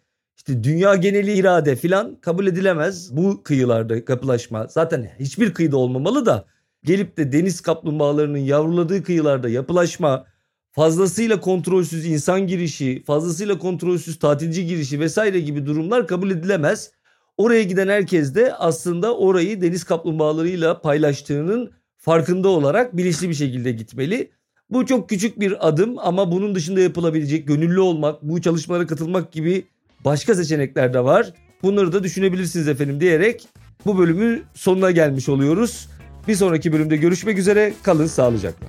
işte 0.48 0.64
dünya 0.64 0.96
geneli 0.96 1.34
irade 1.34 1.76
filan 1.76 2.16
kabul 2.22 2.48
edilemez. 2.48 3.18
Bu 3.18 3.44
kıyılarda 3.44 3.96
yapılaşma 3.96 4.68
zaten 4.68 5.10
hiçbir 5.20 5.54
kıyıda 5.54 5.78
olmamalı 5.78 6.26
da 6.26 6.46
gelip 6.84 7.18
de 7.18 7.32
deniz 7.32 7.62
kaplumbağalarının 7.62 8.38
yavruladığı 8.38 9.04
kıyılarda 9.04 9.50
yapılaşma, 9.50 10.26
fazlasıyla 10.72 11.40
kontrolsüz 11.40 12.06
insan 12.06 12.48
girişi, 12.48 13.04
fazlasıyla 13.04 13.58
kontrolsüz 13.58 14.20
tatilci 14.20 14.66
girişi 14.66 15.00
vesaire 15.00 15.40
gibi 15.40 15.66
durumlar 15.66 16.08
kabul 16.08 16.32
edilemez. 16.32 16.92
Oraya 17.38 17.64
giden 17.64 17.88
herkes 17.88 18.36
de 18.36 18.54
aslında 18.54 19.18
orayı 19.18 19.62
deniz 19.62 19.84
kaplumbağalarıyla 19.84 20.82
paylaştığının 20.82 21.72
farkında 21.98 22.50
olarak 22.50 22.98
bilinçli 22.98 23.30
bir 23.30 23.34
şekilde 23.34 23.72
gitmeli. 23.72 24.32
Bu 24.70 24.86
çok 24.86 25.10
küçük 25.10 25.40
bir 25.40 25.68
adım 25.68 26.00
ama 26.00 26.32
bunun 26.32 26.56
dışında 26.56 26.80
yapılabilecek 26.80 27.48
gönüllü 27.48 27.80
olmak, 27.80 28.24
bu 28.24 28.42
çalışmalara 28.42 28.88
katılmak 28.88 29.32
gibi 29.32 29.68
başka 30.06 30.36
seçenekler 30.36 30.94
de 30.94 31.04
var. 31.04 31.34
Bunları 31.64 31.94
da 31.94 32.04
düşünebilirsiniz 32.04 32.68
efendim 32.68 33.00
diyerek 33.00 33.48
bu 33.86 33.98
bölümün 33.98 34.44
sonuna 34.54 34.92
gelmiş 34.92 35.30
oluyoruz. 35.30 35.90
Bir 36.28 36.36
sonraki 36.36 36.74
bölümde 36.74 36.98
görüşmek 36.98 37.38
üzere. 37.38 37.74
Kalın 37.84 38.08
sağlıcakla. 38.08 38.68